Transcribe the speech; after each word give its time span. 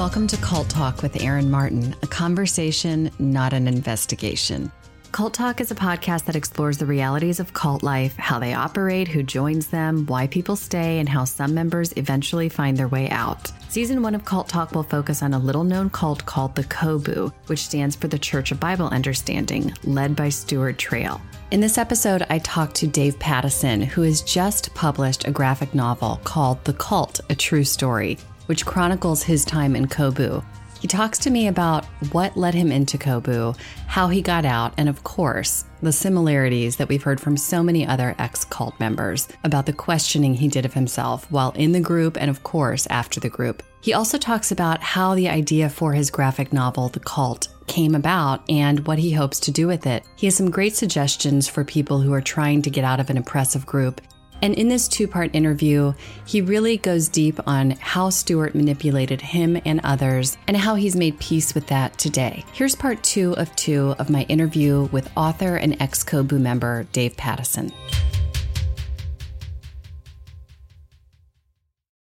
Welcome 0.00 0.28
to 0.28 0.38
Cult 0.38 0.70
Talk 0.70 1.02
with 1.02 1.22
Erin 1.22 1.50
Martin, 1.50 1.94
a 2.02 2.06
conversation, 2.06 3.10
not 3.18 3.52
an 3.52 3.68
investigation. 3.68 4.72
Cult 5.12 5.34
Talk 5.34 5.60
is 5.60 5.70
a 5.70 5.74
podcast 5.74 6.24
that 6.24 6.34
explores 6.34 6.78
the 6.78 6.86
realities 6.86 7.38
of 7.38 7.52
cult 7.52 7.82
life, 7.82 8.16
how 8.16 8.38
they 8.38 8.54
operate, 8.54 9.08
who 9.08 9.22
joins 9.22 9.66
them, 9.66 10.06
why 10.06 10.26
people 10.26 10.56
stay, 10.56 11.00
and 11.00 11.08
how 11.08 11.24
some 11.24 11.52
members 11.52 11.92
eventually 11.98 12.48
find 12.48 12.78
their 12.78 12.88
way 12.88 13.10
out. 13.10 13.52
Season 13.68 14.00
one 14.00 14.14
of 14.14 14.24
Cult 14.24 14.48
Talk 14.48 14.72
will 14.72 14.84
focus 14.84 15.22
on 15.22 15.34
a 15.34 15.38
little 15.38 15.64
known 15.64 15.90
cult 15.90 16.24
called 16.24 16.54
the 16.54 16.64
COBU, 16.64 17.30
which 17.48 17.66
stands 17.66 17.94
for 17.94 18.08
the 18.08 18.18
Church 18.18 18.52
of 18.52 18.58
Bible 18.58 18.86
Understanding, 18.86 19.70
led 19.84 20.16
by 20.16 20.30
Stewart 20.30 20.78
Trail. 20.78 21.20
In 21.50 21.60
this 21.60 21.76
episode, 21.76 22.24
I 22.30 22.38
talked 22.38 22.76
to 22.76 22.86
Dave 22.86 23.18
Patteson, 23.18 23.84
who 23.84 24.00
has 24.00 24.22
just 24.22 24.74
published 24.74 25.28
a 25.28 25.30
graphic 25.30 25.74
novel 25.74 26.22
called 26.24 26.64
The 26.64 26.72
Cult 26.72 27.20
A 27.28 27.34
True 27.34 27.64
Story, 27.64 28.16
which 28.50 28.66
chronicles 28.66 29.22
his 29.22 29.44
time 29.44 29.76
in 29.76 29.86
COBU. 29.86 30.44
He 30.80 30.88
talks 30.88 31.20
to 31.20 31.30
me 31.30 31.46
about 31.46 31.84
what 32.10 32.36
led 32.36 32.52
him 32.52 32.72
into 32.72 32.98
COBU, 32.98 33.56
how 33.86 34.08
he 34.08 34.20
got 34.20 34.44
out, 34.44 34.74
and 34.76 34.88
of 34.88 35.04
course, 35.04 35.66
the 35.82 35.92
similarities 35.92 36.74
that 36.74 36.88
we've 36.88 37.04
heard 37.04 37.20
from 37.20 37.36
so 37.36 37.62
many 37.62 37.86
other 37.86 38.16
ex 38.18 38.44
cult 38.44 38.74
members 38.80 39.28
about 39.44 39.66
the 39.66 39.72
questioning 39.72 40.34
he 40.34 40.48
did 40.48 40.64
of 40.64 40.74
himself 40.74 41.30
while 41.30 41.52
in 41.52 41.70
the 41.70 41.78
group 41.78 42.20
and, 42.20 42.28
of 42.28 42.42
course, 42.42 42.88
after 42.88 43.20
the 43.20 43.28
group. 43.28 43.62
He 43.82 43.92
also 43.92 44.18
talks 44.18 44.50
about 44.50 44.82
how 44.82 45.14
the 45.14 45.28
idea 45.28 45.70
for 45.70 45.92
his 45.92 46.10
graphic 46.10 46.52
novel, 46.52 46.88
The 46.88 46.98
Cult, 46.98 47.46
came 47.68 47.94
about 47.94 48.42
and 48.50 48.84
what 48.84 48.98
he 48.98 49.12
hopes 49.12 49.38
to 49.40 49.52
do 49.52 49.68
with 49.68 49.86
it. 49.86 50.02
He 50.16 50.26
has 50.26 50.34
some 50.34 50.50
great 50.50 50.74
suggestions 50.74 51.46
for 51.46 51.62
people 51.62 52.00
who 52.00 52.12
are 52.12 52.20
trying 52.20 52.62
to 52.62 52.70
get 52.70 52.82
out 52.84 52.98
of 52.98 53.10
an 53.10 53.16
oppressive 53.16 53.64
group 53.64 54.00
and 54.42 54.54
in 54.54 54.68
this 54.68 54.88
two 54.88 55.06
part 55.06 55.34
interview, 55.34 55.92
he 56.26 56.40
really 56.40 56.76
goes 56.76 57.08
deep 57.08 57.38
on 57.46 57.72
how 57.80 58.10
Stewart 58.10 58.54
manipulated 58.54 59.20
him 59.20 59.60
and 59.64 59.80
others 59.84 60.36
and 60.46 60.56
how 60.56 60.74
he's 60.74 60.96
made 60.96 61.18
peace 61.18 61.54
with 61.54 61.66
that 61.68 61.96
today. 61.98 62.44
Here's 62.52 62.74
part 62.74 63.02
two 63.02 63.34
of 63.36 63.54
two 63.56 63.94
of 63.98 64.10
my 64.10 64.22
interview 64.22 64.88
with 64.92 65.10
author 65.16 65.56
and 65.56 65.80
ex 65.80 66.02
COBU 66.04 66.40
member 66.40 66.84
Dave 66.92 67.16
Patteson. 67.16 67.72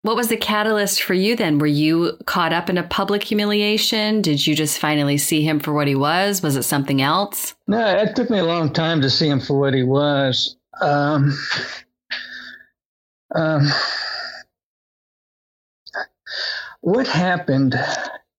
What 0.03 0.16
was 0.16 0.27
the 0.27 0.37
catalyst 0.37 1.05
for 1.05 1.15
you 1.15 1.37
then? 1.37 1.59
Were 1.59 1.66
you 1.66 2.19
caught 2.27 2.53
up 2.53 2.69
in 2.69 2.77
a 2.77 2.82
public 2.82 3.22
humiliation? 3.22 4.21
Did 4.21 4.44
you 4.44 4.56
just 4.56 4.81
finally 4.81 5.16
see 5.16 5.43
him 5.43 5.61
for 5.61 5.72
what 5.72 5.87
he 5.87 5.94
was? 5.94 6.43
Was 6.43 6.56
it 6.56 6.65
something 6.65 7.00
else? 7.00 7.55
No, 7.69 7.87
it 7.99 8.16
took 8.16 8.28
me 8.28 8.41
a 8.41 8.44
long 8.44 8.72
time 8.72 9.00
to 9.03 9.09
see 9.09 9.28
him 9.28 9.38
for 9.38 9.61
what 9.61 9.75
he 9.75 9.84
was. 9.84 10.56
Um, 10.81 11.38
um, 13.34 13.66
what 16.81 17.06
happened 17.06 17.75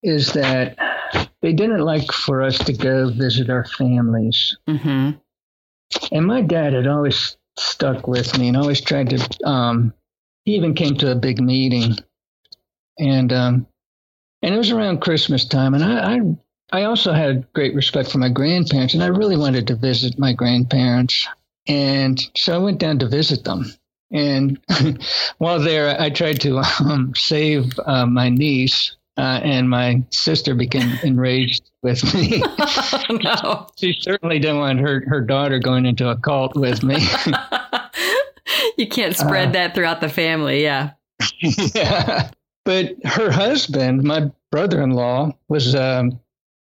is 0.03 0.33
that 0.33 0.77
they 1.41 1.53
didn't 1.53 1.81
like 1.81 2.11
for 2.11 2.41
us 2.41 2.57
to 2.59 2.73
go 2.73 3.09
visit 3.09 3.49
our 3.49 3.65
families. 3.65 4.57
Mm-hmm. 4.67 5.11
And 6.11 6.25
my 6.25 6.41
dad 6.41 6.73
had 6.73 6.87
always 6.87 7.37
stuck 7.57 8.07
with 8.07 8.37
me 8.37 8.47
and 8.47 8.57
always 8.57 8.81
tried 8.81 9.09
to, 9.11 9.47
um, 9.47 9.93
he 10.45 10.55
even 10.55 10.73
came 10.73 10.95
to 10.97 11.11
a 11.11 11.15
big 11.15 11.39
meeting. 11.39 11.95
And, 12.99 13.31
um, 13.31 13.67
and 14.41 14.53
it 14.53 14.57
was 14.57 14.71
around 14.71 15.01
Christmas 15.01 15.45
time. 15.45 15.73
And 15.73 15.83
I, 15.83 16.15
I, 16.15 16.81
I 16.81 16.83
also 16.83 17.13
had 17.13 17.51
great 17.53 17.75
respect 17.75 18.11
for 18.11 18.17
my 18.17 18.29
grandparents 18.29 18.93
and 18.93 19.03
I 19.03 19.07
really 19.07 19.37
wanted 19.37 19.67
to 19.67 19.75
visit 19.75 20.19
my 20.19 20.33
grandparents. 20.33 21.27
And 21.67 22.21
so 22.35 22.55
I 22.55 22.57
went 22.57 22.79
down 22.79 22.99
to 22.99 23.07
visit 23.07 23.43
them. 23.43 23.73
And 24.13 24.59
while 25.39 25.59
there, 25.59 25.99
I 25.99 26.09
tried 26.11 26.39
to 26.41 26.59
um, 26.79 27.13
save 27.15 27.77
uh, 27.85 28.05
my 28.05 28.29
niece, 28.29 28.95
uh, 29.17 29.41
and 29.43 29.69
my 29.69 30.03
sister 30.11 30.53
became 30.55 30.97
enraged 31.03 31.69
with 31.81 32.13
me. 32.13 32.41
oh, 32.45 33.05
no. 33.23 33.67
she 33.77 33.97
certainly 33.99 34.39
didn't 34.39 34.59
want 34.59 34.79
her, 34.79 35.03
her 35.07 35.21
daughter 35.21 35.59
going 35.59 35.85
into 35.85 36.07
a 36.09 36.15
cult 36.15 36.55
with 36.55 36.83
me. 36.83 36.97
you 38.77 38.87
can't 38.87 39.17
spread 39.17 39.49
uh, 39.49 39.51
that 39.53 39.75
throughout 39.75 39.99
the 39.99 40.09
family, 40.09 40.61
yeah. 40.61 40.91
yeah. 41.41 42.29
But 42.65 42.93
her 43.03 43.29
husband, 43.29 44.03
my 44.03 44.31
brother 44.51 44.81
in 44.81 44.91
law, 44.91 45.31
was 45.49 45.75
um, 45.75 46.19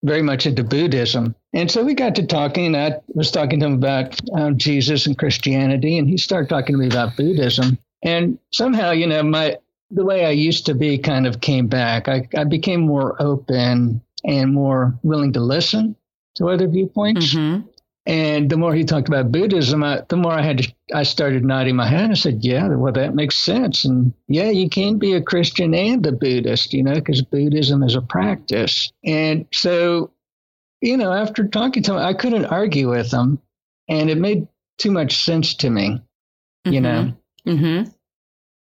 very 0.04 0.22
much 0.22 0.46
into 0.46 0.64
Buddhism. 0.64 1.36
And 1.54 1.70
so 1.70 1.84
we 1.84 1.94
got 1.94 2.16
to 2.16 2.26
talking. 2.26 2.76
I 2.76 3.00
was 3.08 3.32
talking 3.32 3.60
to 3.60 3.66
him 3.66 3.74
about 3.74 4.20
um, 4.34 4.58
Jesus 4.58 5.08
and 5.08 5.18
Christianity, 5.18 5.98
and 5.98 6.08
he 6.08 6.18
started 6.18 6.50
talking 6.50 6.74
to 6.74 6.80
me 6.80 6.88
about 6.88 7.16
Buddhism. 7.18 7.78
And 8.04 8.38
somehow, 8.52 8.92
you 8.92 9.08
know, 9.08 9.24
my 9.24 9.58
the 9.92 10.06
way 10.06 10.26
I 10.26 10.32
used 10.32 10.66
to 10.66 10.74
be 10.74 10.98
kind 10.98 11.28
of 11.28 11.42
came 11.42 11.68
back. 11.68 12.08
I, 12.08 12.28
I 12.36 12.44
became 12.44 12.82
more 12.82 13.22
open 13.22 14.02
and 14.24 14.54
more 14.54 14.98
willing 15.04 15.34
to 15.34 15.40
listen 15.40 15.96
to 16.36 16.50
other 16.50 16.68
viewpoints. 16.68 17.34
Mm-hmm. 17.34 17.68
And 18.08 18.52
the 18.52 18.58
more 18.58 18.74
he 18.74 18.84
talked 18.84 19.08
about 19.08 19.32
Buddhism, 19.32 19.84
I, 19.84 20.02
the 20.08 20.18
more 20.18 20.32
I 20.32 20.44
had 20.44 20.60
to, 20.60 20.74
I 20.94 21.02
started 21.04 21.44
nodding 21.44 21.76
my 21.76 21.88
head. 21.88 22.12
I 22.12 22.14
said, 22.14 22.46
"Yeah, 22.46 22.68
well, 22.68 22.94
that 22.94 23.16
makes 23.16 23.36
sense." 23.36 23.84
And 23.84 24.14
yeah, 24.28 24.52
you 24.52 24.70
can 24.70 25.00
be 25.00 25.14
a 25.14 25.22
Christian 25.22 25.74
and 25.74 26.06
a 26.06 26.12
Buddhist, 26.12 26.74
you 26.74 26.84
know, 26.84 26.94
because 26.94 27.24
Buddhism 27.24 27.82
is 27.82 27.96
a 27.96 28.02
practice. 28.02 28.92
And 29.04 29.48
so, 29.52 30.12
you 30.82 30.98
know, 30.98 31.12
after 31.12 31.48
talking 31.48 31.82
to 31.84 31.94
him, 31.94 31.98
I 31.98 32.14
couldn't 32.14 32.46
argue 32.46 32.92
with 32.92 33.12
him, 33.12 33.40
and 33.90 34.10
it 34.12 34.20
made 34.20 34.48
too 34.78 34.92
much 34.92 35.24
sense 35.24 35.56
to 35.56 35.70
me, 35.72 36.00
you 36.66 36.74
mm-hmm. 36.74 36.84
know. 36.84 37.14
Mm-hmm. 37.48 37.90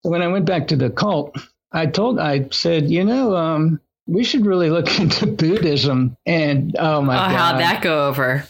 So 0.02 0.11
when 0.11 0.23
I 0.23 0.29
went 0.29 0.46
back 0.46 0.69
to 0.69 0.76
the 0.76 0.90
cult, 0.90 1.37
I 1.70 1.87
told, 1.87 2.19
I 2.19 2.49
said, 2.50 2.90
you 2.90 3.05
know, 3.05 3.37
um, 3.37 3.81
we 4.06 4.25
should 4.25 4.46
really 4.46 4.70
look 4.70 4.99
into 5.00 5.26
Buddhism. 5.26 6.17
And 6.26 6.75
oh 6.76 7.02
my 7.02 7.14
oh, 7.14 7.19
God, 7.19 7.37
how'd 7.37 7.61
that 7.61 7.82
go 7.82 8.08
over? 8.08 8.44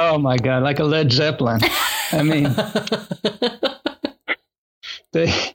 Oh 0.00 0.16
my 0.16 0.36
God, 0.36 0.62
like 0.62 0.78
a 0.78 0.84
Led 0.84 1.10
Zeppelin. 1.10 1.60
I 2.12 2.22
mean, 2.22 2.44
they, 5.12 5.54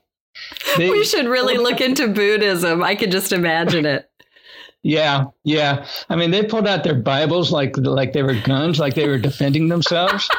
they, 0.77 0.89
we 0.89 1.05
should 1.05 1.27
really 1.27 1.57
look 1.57 1.79
into 1.79 2.09
Buddhism. 2.09 2.83
I 2.83 2.95
can 2.95 3.09
just 3.09 3.31
imagine 3.31 3.85
it. 3.85 4.09
Yeah, 4.83 5.27
yeah. 5.45 5.85
I 6.09 6.17
mean, 6.17 6.31
they 6.31 6.43
pulled 6.43 6.67
out 6.67 6.83
their 6.83 6.93
Bibles 6.93 7.53
like 7.53 7.77
like 7.77 8.11
they 8.11 8.21
were 8.21 8.35
guns, 8.41 8.79
like 8.79 8.95
they 8.95 9.07
were 9.07 9.17
defending 9.17 9.69
themselves. 9.69 10.29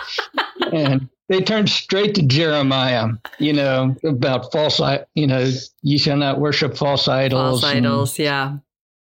and 0.70 1.08
they 1.30 1.40
turned 1.40 1.70
straight 1.70 2.14
to 2.16 2.22
Jeremiah, 2.22 3.08
you 3.38 3.54
know, 3.54 3.96
about 4.04 4.52
false, 4.52 4.82
you 5.14 5.26
know, 5.26 5.50
you 5.80 5.98
shall 5.98 6.18
not 6.18 6.40
worship 6.40 6.76
false 6.76 7.08
idols. 7.08 7.62
False 7.62 7.74
idols, 7.74 8.18
and, 8.18 8.24
yeah. 8.24 8.56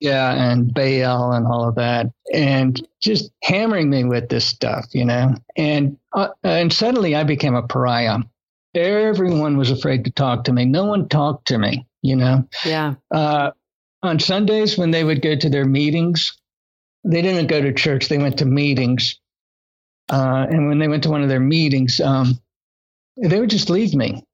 Yeah, 0.00 0.32
and 0.32 0.72
Baal 0.72 1.32
and 1.32 1.46
all 1.46 1.69
of 1.69 1.76
that, 1.76 2.06
and 2.32 2.87
just 3.00 3.31
hammering 3.43 3.88
me 3.88 4.04
with 4.04 4.28
this 4.28 4.44
stuff, 4.44 4.87
you 4.93 5.04
know. 5.04 5.34
And 5.56 5.98
uh, 6.12 6.28
and 6.43 6.72
suddenly 6.72 7.14
I 7.14 7.25
became 7.25 7.54
a 7.54 7.66
pariah. 7.66 8.19
Everyone 8.75 9.56
was 9.56 9.70
afraid 9.70 10.04
to 10.04 10.10
talk 10.10 10.44
to 10.44 10.52
me. 10.52 10.66
No 10.66 10.84
one 10.84 11.08
talked 11.08 11.48
to 11.48 11.58
me, 11.58 11.87
you 12.02 12.16
know. 12.16 12.46
Yeah. 12.64 12.94
Uh, 13.10 13.52
on 14.02 14.20
Sundays 14.20 14.76
when 14.76 14.90
they 14.90 15.02
would 15.02 15.22
go 15.22 15.34
to 15.34 15.48
their 15.48 15.64
meetings, 15.64 16.37
they 17.04 17.22
didn't 17.22 17.46
go 17.46 17.62
to 17.62 17.72
church. 17.72 18.08
They 18.08 18.19
went 18.19 18.38
to 18.38 18.44
meetings 18.44 19.19
uh, 20.10 20.46
and 20.49 20.69
when 20.69 20.78
they 20.78 20.88
went 20.88 21.02
to 21.04 21.10
one 21.10 21.22
of 21.22 21.28
their 21.28 21.40
meetings, 21.40 22.00
um, 22.00 22.38
they 23.16 23.40
would 23.40 23.50
just 23.50 23.70
leave 23.70 23.94
me. 23.94 24.25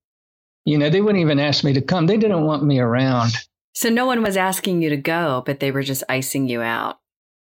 You 0.65 0.79
know, 0.79 0.91
they 0.91 1.01
wouldn't 1.01 1.23
even 1.23 1.41
ask 1.41 1.65
me 1.65 1.73
to 1.75 1.83
come. 1.83 2.07
They 2.07 2.19
didn't 2.19 2.45
want 2.45 2.63
me 2.65 2.79
around. 2.79 3.33
So 3.75 3.89
no 3.89 4.07
one 4.07 4.23
was 4.23 4.37
asking 4.37 4.83
you 4.83 4.91
to 4.91 4.97
go, 4.97 5.43
but 5.47 5.61
they 5.61 5.71
were 5.71 5.83
just 5.83 6.05
icing 6.09 6.49
you 6.49 6.61
out. 6.61 6.99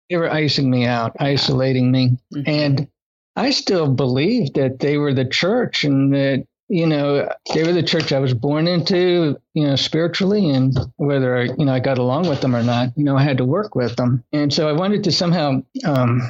They 0.08 0.16
were 0.16 0.32
icing 0.32 0.70
me 0.70 0.86
out, 0.86 1.16
isolating 1.18 1.90
me. 1.90 2.18
Mm-hmm. 2.34 2.48
And 2.48 2.88
I 3.34 3.50
still 3.50 3.92
believed 3.92 4.54
that 4.54 4.78
they 4.78 4.96
were 4.96 5.12
the 5.12 5.26
church 5.26 5.84
and 5.84 6.14
that, 6.14 6.46
you 6.68 6.86
know, 6.86 7.28
they 7.52 7.64
were 7.64 7.72
the 7.72 7.82
church 7.82 8.12
I 8.12 8.18
was 8.18 8.32
born 8.32 8.66
into, 8.66 9.38
you 9.52 9.66
know, 9.66 9.76
spiritually. 9.76 10.48
And 10.50 10.76
whether, 10.96 11.36
I, 11.36 11.42
you 11.44 11.64
know, 11.64 11.72
I 11.72 11.80
got 11.80 11.98
along 11.98 12.28
with 12.28 12.40
them 12.40 12.56
or 12.56 12.62
not, 12.62 12.96
you 12.96 13.04
know, 13.04 13.16
I 13.16 13.22
had 13.22 13.38
to 13.38 13.44
work 13.44 13.74
with 13.74 13.96
them. 13.96 14.24
And 14.32 14.52
so 14.52 14.68
I 14.68 14.72
wanted 14.72 15.04
to 15.04 15.12
somehow, 15.12 15.62
um, 15.84 16.22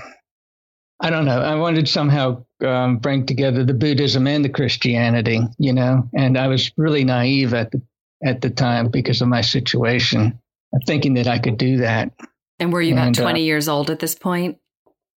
I 0.98 1.10
don't 1.10 1.26
know. 1.26 1.40
I 1.40 1.54
wanted 1.54 1.86
to 1.86 1.92
somehow 1.92 2.44
um, 2.64 2.96
bring 2.96 3.26
together 3.26 3.64
the 3.64 3.74
Buddhism 3.74 4.26
and 4.26 4.44
the 4.44 4.48
Christianity, 4.48 5.42
you 5.58 5.72
know, 5.72 6.08
and 6.14 6.36
I 6.36 6.48
was 6.48 6.72
really 6.76 7.04
naive 7.04 7.54
at 7.54 7.70
the, 7.70 7.82
at 8.24 8.40
the 8.40 8.50
time 8.50 8.88
because 8.88 9.20
of 9.20 9.28
my 9.28 9.40
situation, 9.40 10.38
thinking 10.86 11.14
that 11.14 11.26
I 11.26 11.38
could 11.38 11.58
do 11.58 11.78
that. 11.78 12.12
And 12.58 12.72
were 12.72 12.80
you 12.80 12.94
about 12.94 13.08
and, 13.08 13.14
20 13.14 13.40
uh, 13.40 13.44
years 13.44 13.68
old 13.68 13.90
at 13.90 13.98
this 13.98 14.14
point? 14.14 14.58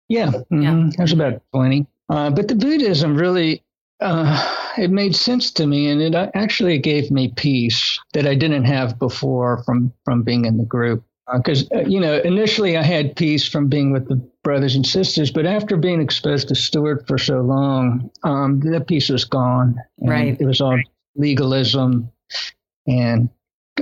Yeah, 0.08 0.26
mm-hmm, 0.26 0.62
yeah. 0.62 0.90
I 0.98 1.02
was 1.02 1.12
about 1.12 1.42
20. 1.54 1.86
Uh, 2.08 2.30
but 2.30 2.48
the 2.48 2.54
Buddhism 2.54 3.16
really, 3.16 3.62
uh, 4.00 4.72
it 4.78 4.90
made 4.90 5.14
sense 5.14 5.50
to 5.52 5.66
me, 5.66 5.90
and 5.90 6.00
it 6.00 6.14
actually 6.34 6.78
gave 6.78 7.10
me 7.10 7.32
peace 7.36 8.00
that 8.14 8.26
I 8.26 8.34
didn't 8.34 8.64
have 8.64 8.98
before 8.98 9.62
from 9.64 9.92
from 10.04 10.22
being 10.22 10.46
in 10.46 10.56
the 10.56 10.64
group 10.64 11.04
because 11.36 11.70
uh, 11.70 11.78
uh, 11.78 11.80
you 11.80 12.00
know 12.00 12.18
initially 12.18 12.76
I 12.76 12.82
had 12.82 13.16
peace 13.16 13.46
from 13.46 13.68
being 13.68 13.92
with 13.92 14.08
the 14.08 14.16
brothers 14.42 14.74
and 14.74 14.86
sisters, 14.86 15.30
but 15.30 15.44
after 15.44 15.76
being 15.76 16.00
exposed 16.00 16.48
to 16.48 16.54
Stewart 16.54 17.06
for 17.06 17.18
so 17.18 17.40
long, 17.40 18.10
um, 18.22 18.60
that 18.60 18.86
peace 18.86 19.10
was 19.10 19.24
gone. 19.24 19.76
right, 20.00 20.40
it 20.40 20.46
was 20.46 20.60
all 20.60 20.80
legalism 21.16 22.10
and 22.88 23.28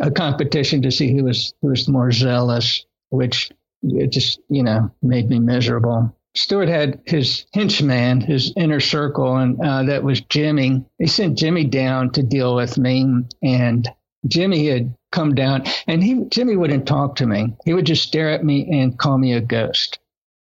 a 0.02 0.10
competition 0.10 0.82
to 0.82 0.90
see 0.90 1.14
who 1.14 1.24
was 1.24 1.54
who 1.62 1.68
was 1.68 1.88
more 1.88 2.12
zealous, 2.12 2.84
which 3.10 3.50
it 3.82 4.10
just 4.10 4.40
you 4.48 4.62
know 4.62 4.90
made 5.02 5.28
me 5.30 5.38
miserable. 5.38 6.14
Stuart 6.34 6.68
had 6.68 7.00
his 7.06 7.46
henchman, 7.54 8.20
his 8.20 8.52
inner 8.56 8.80
circle, 8.80 9.36
and 9.36 9.58
uh, 9.58 9.84
that 9.84 10.04
was 10.04 10.20
Jimmy. 10.20 10.84
He 10.98 11.06
sent 11.06 11.38
Jimmy 11.38 11.64
down 11.64 12.10
to 12.12 12.22
deal 12.22 12.54
with 12.54 12.76
me, 12.76 13.06
and 13.42 13.88
Jimmy 14.26 14.66
had 14.66 14.94
come 15.12 15.34
down, 15.34 15.64
and 15.86 16.04
he 16.04 16.24
Jimmy 16.28 16.56
wouldn't 16.56 16.86
talk 16.86 17.16
to 17.16 17.26
me. 17.26 17.54
He 17.64 17.72
would 17.72 17.86
just 17.86 18.02
stare 18.02 18.30
at 18.30 18.44
me 18.44 18.68
and 18.70 18.98
call 18.98 19.16
me 19.16 19.32
a 19.32 19.40
ghost. 19.40 19.98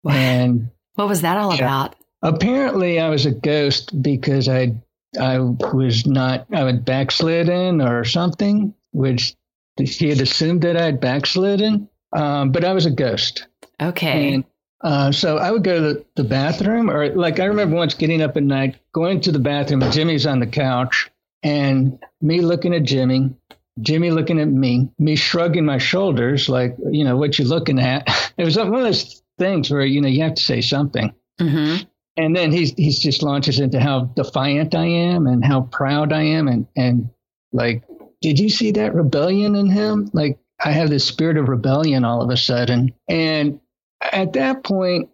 And 0.10 0.70
what 0.96 1.08
was 1.08 1.22
that 1.22 1.38
all 1.38 1.54
about? 1.54 1.96
Apparently, 2.24 3.00
I 3.00 3.10
was 3.10 3.26
a 3.26 3.32
ghost 3.32 4.02
because 4.02 4.48
I 4.48 4.76
I 5.20 5.40
was 5.40 6.06
not 6.06 6.48
I 6.52 6.60
had 6.60 6.86
backslidden 6.86 7.82
or 7.82 8.04
something, 8.06 8.74
which 8.92 9.36
he 9.78 10.10
had 10.10 10.22
assumed 10.22 10.62
that 10.62 10.78
I 10.78 10.86
had 10.86 11.00
backslidden. 11.00 11.90
Um, 12.14 12.52
but 12.52 12.66
I 12.66 12.74
was 12.74 12.86
a 12.86 12.92
ghost. 12.92 13.48
Okay. 13.82 14.34
And, 14.34 14.44
uh, 14.82 15.12
so 15.12 15.38
I 15.38 15.52
would 15.52 15.64
go 15.64 15.76
to 15.76 15.82
the, 15.82 16.06
the 16.16 16.24
bathroom, 16.24 16.90
or 16.90 17.10
like 17.10 17.40
I 17.40 17.46
remember 17.46 17.76
once 17.76 17.94
getting 17.94 18.22
up 18.22 18.36
at 18.36 18.44
night, 18.44 18.78
going 18.94 19.22
to 19.22 19.32
the 19.32 19.40
bathroom, 19.40 19.82
Jimmy's 19.92 20.26
on 20.26 20.40
the 20.40 20.48
couch, 20.48 21.10
and 21.44 22.00
me 22.22 22.42
looking 22.42 22.74
at 22.74 22.84
Jimmy, 22.84 23.36
Jimmy 23.80 24.12
looking 24.12 24.40
at 24.40 24.48
me, 24.48 24.90
me 24.98 25.16
shrugging 25.16 25.66
my 25.66 25.78
shoulders, 25.78 26.50
like, 26.50 26.76
you 26.90 27.04
know, 27.04 27.16
what 27.16 27.38
you 27.38 27.46
looking 27.46 27.80
at? 27.80 28.08
It 28.38 28.46
was 28.46 28.58
one 28.58 28.74
of 28.74 28.82
those 28.82 29.22
things 29.38 29.70
where, 29.70 29.86
you 29.86 30.02
know, 30.02 30.08
you 30.08 30.24
have 30.24 30.34
to 30.34 30.42
say 30.42 30.62
something. 30.62 31.14
Mm-hmm. 31.40 31.84
And 32.22 32.36
then 32.36 32.52
he's, 32.52 32.72
he's 32.74 33.00
just 33.00 33.24
launches 33.24 33.60
into 33.60 33.80
how 33.80 34.02
defiant 34.02 34.76
I 34.76 34.86
am 34.86 35.26
and 35.26 35.44
how 35.44 35.62
proud 35.62 36.14
I 36.14 36.22
am. 36.22 36.48
And, 36.48 36.68
and 36.78 37.10
like, 37.52 37.84
did 38.22 38.40
you 38.40 38.48
see 38.48 38.70
that 38.74 38.94
rebellion 38.94 39.56
in 39.56 39.72
him? 39.72 40.12
Like, 40.14 40.38
I 40.64 40.72
have 40.72 40.92
this 40.92 41.04
spirit 41.04 41.38
of 41.38 41.50
rebellion 41.50 42.06
all 42.06 42.22
of 42.22 42.30
a 42.30 42.38
sudden. 42.38 42.94
And 43.08 43.60
at 44.00 44.34
that 44.34 44.64
point, 44.64 45.10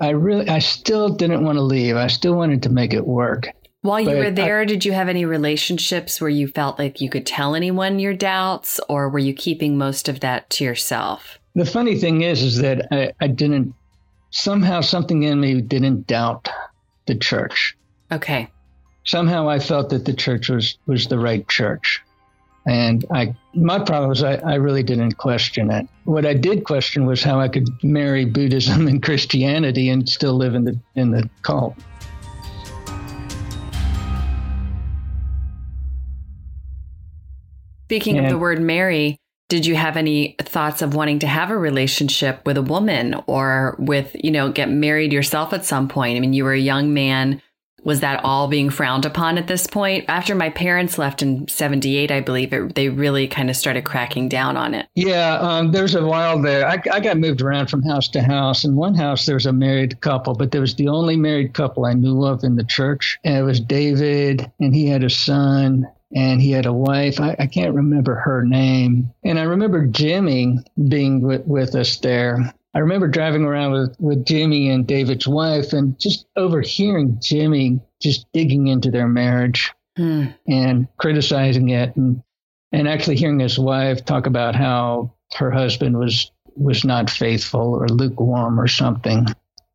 I 0.00 0.10
really, 0.10 0.48
I 0.48 0.60
still 0.60 1.08
didn't 1.08 1.44
want 1.44 1.58
to 1.58 1.62
leave. 1.62 1.96
I 1.96 2.06
still 2.06 2.34
wanted 2.34 2.62
to 2.62 2.68
make 2.68 2.94
it 2.94 3.04
work. 3.04 3.48
While 3.80 4.00
you 4.00 4.10
but 4.10 4.18
were 4.18 4.30
there, 4.30 4.60
I, 4.60 4.64
did 4.64 4.84
you 4.84 4.92
have 4.92 5.08
any 5.08 5.24
relationships 5.24 6.20
where 6.20 6.30
you 6.30 6.46
felt 6.46 6.78
like 6.78 7.00
you 7.00 7.10
could 7.10 7.26
tell 7.26 7.56
anyone 7.56 7.98
your 7.98 8.14
doubts, 8.14 8.78
or 8.88 9.08
were 9.08 9.18
you 9.18 9.34
keeping 9.34 9.76
most 9.76 10.08
of 10.08 10.20
that 10.20 10.48
to 10.50 10.64
yourself? 10.64 11.40
The 11.56 11.66
funny 11.66 11.98
thing 11.98 12.22
is, 12.22 12.40
is 12.40 12.58
that 12.58 12.86
I, 12.92 13.12
I 13.20 13.26
didn't. 13.26 13.74
Somehow, 14.32 14.80
something 14.80 15.24
in 15.24 15.38
me 15.40 15.60
didn't 15.60 16.06
doubt 16.06 16.48
the 17.06 17.14
church. 17.14 17.76
Okay. 18.10 18.48
Somehow, 19.04 19.46
I 19.46 19.58
felt 19.58 19.90
that 19.90 20.06
the 20.06 20.14
church 20.14 20.48
was 20.48 20.78
was 20.86 21.06
the 21.06 21.18
right 21.18 21.46
church, 21.48 22.02
and 22.66 23.04
I 23.12 23.34
my 23.52 23.78
problem 23.78 24.08
was 24.08 24.22
I, 24.22 24.36
I 24.36 24.54
really 24.54 24.82
didn't 24.82 25.18
question 25.18 25.70
it. 25.70 25.86
What 26.04 26.24
I 26.24 26.32
did 26.32 26.64
question 26.64 27.04
was 27.04 27.22
how 27.22 27.40
I 27.40 27.48
could 27.48 27.68
marry 27.82 28.24
Buddhism 28.24 28.86
and 28.88 29.02
Christianity 29.02 29.90
and 29.90 30.08
still 30.08 30.34
live 30.34 30.54
in 30.54 30.64
the 30.64 30.78
in 30.94 31.10
the 31.10 31.28
cult. 31.42 31.76
Speaking 37.84 38.18
of 38.18 38.30
the 38.30 38.38
word 38.38 38.62
marry, 38.62 39.20
did 39.52 39.66
you 39.66 39.76
have 39.76 39.98
any 39.98 40.34
thoughts 40.38 40.80
of 40.80 40.94
wanting 40.94 41.18
to 41.18 41.26
have 41.26 41.50
a 41.50 41.58
relationship 41.58 42.40
with 42.46 42.56
a 42.56 42.62
woman 42.62 43.14
or 43.26 43.76
with, 43.78 44.16
you 44.18 44.30
know, 44.30 44.50
get 44.50 44.70
married 44.70 45.12
yourself 45.12 45.52
at 45.52 45.62
some 45.62 45.88
point? 45.88 46.16
I 46.16 46.20
mean, 46.20 46.32
you 46.32 46.44
were 46.44 46.54
a 46.54 46.58
young 46.58 46.94
man. 46.94 47.42
Was 47.84 48.00
that 48.00 48.24
all 48.24 48.48
being 48.48 48.70
frowned 48.70 49.04
upon 49.04 49.36
at 49.36 49.48
this 49.48 49.66
point? 49.66 50.06
After 50.08 50.34
my 50.34 50.48
parents 50.48 50.96
left 50.96 51.20
in 51.20 51.46
78, 51.48 52.10
I 52.10 52.20
believe 52.22 52.50
it, 52.54 52.74
they 52.76 52.88
really 52.88 53.28
kind 53.28 53.50
of 53.50 53.56
started 53.56 53.84
cracking 53.84 54.30
down 54.30 54.56
on 54.56 54.72
it. 54.72 54.86
Yeah, 54.94 55.34
um, 55.34 55.70
there's 55.70 55.94
a 55.94 56.06
while 56.06 56.40
there. 56.40 56.66
I, 56.66 56.80
I 56.90 57.00
got 57.00 57.18
moved 57.18 57.42
around 57.42 57.66
from 57.66 57.82
house 57.82 58.08
to 58.08 58.22
house. 58.22 58.64
In 58.64 58.74
one 58.74 58.94
house, 58.94 59.26
there 59.26 59.34
was 59.34 59.44
a 59.44 59.52
married 59.52 60.00
couple, 60.00 60.32
but 60.32 60.52
there 60.52 60.62
was 60.62 60.76
the 60.76 60.88
only 60.88 61.18
married 61.18 61.52
couple 61.52 61.84
I 61.84 61.92
knew 61.92 62.24
of 62.24 62.42
in 62.42 62.56
the 62.56 62.64
church. 62.64 63.18
And 63.22 63.36
it 63.36 63.42
was 63.42 63.60
David, 63.60 64.50
and 64.60 64.74
he 64.74 64.86
had 64.86 65.04
a 65.04 65.10
son 65.10 65.86
and 66.14 66.40
he 66.40 66.50
had 66.50 66.66
a 66.66 66.72
wife. 66.72 67.20
I, 67.20 67.36
I, 67.38 67.46
can't 67.46 67.74
remember 67.74 68.14
her 68.16 68.44
name. 68.44 69.12
And 69.24 69.38
I 69.38 69.42
remember 69.44 69.86
Jimmy 69.86 70.58
being 70.88 71.22
with, 71.22 71.46
with 71.46 71.74
us 71.74 71.96
there. 71.98 72.52
I 72.74 72.78
remember 72.78 73.08
driving 73.08 73.44
around 73.44 73.72
with, 73.72 73.96
with 73.98 74.24
Jimmy 74.24 74.70
and 74.70 74.86
David's 74.86 75.26
wife 75.26 75.72
and 75.72 75.98
just 75.98 76.26
overhearing 76.36 77.18
Jimmy 77.20 77.80
just 78.00 78.26
digging 78.32 78.68
into 78.68 78.90
their 78.90 79.08
marriage 79.08 79.72
hmm. 79.96 80.26
and 80.46 80.88
criticizing 80.96 81.70
it 81.70 81.94
and, 81.96 82.22
and 82.72 82.88
actually 82.88 83.16
hearing 83.16 83.38
his 83.38 83.58
wife 83.58 84.04
talk 84.04 84.26
about 84.26 84.54
how 84.54 85.12
her 85.34 85.50
husband 85.50 85.98
was 85.98 86.30
was 86.54 86.84
not 86.84 87.08
faithful 87.08 87.74
or 87.74 87.88
lukewarm 87.88 88.60
or 88.60 88.68
something. 88.68 89.26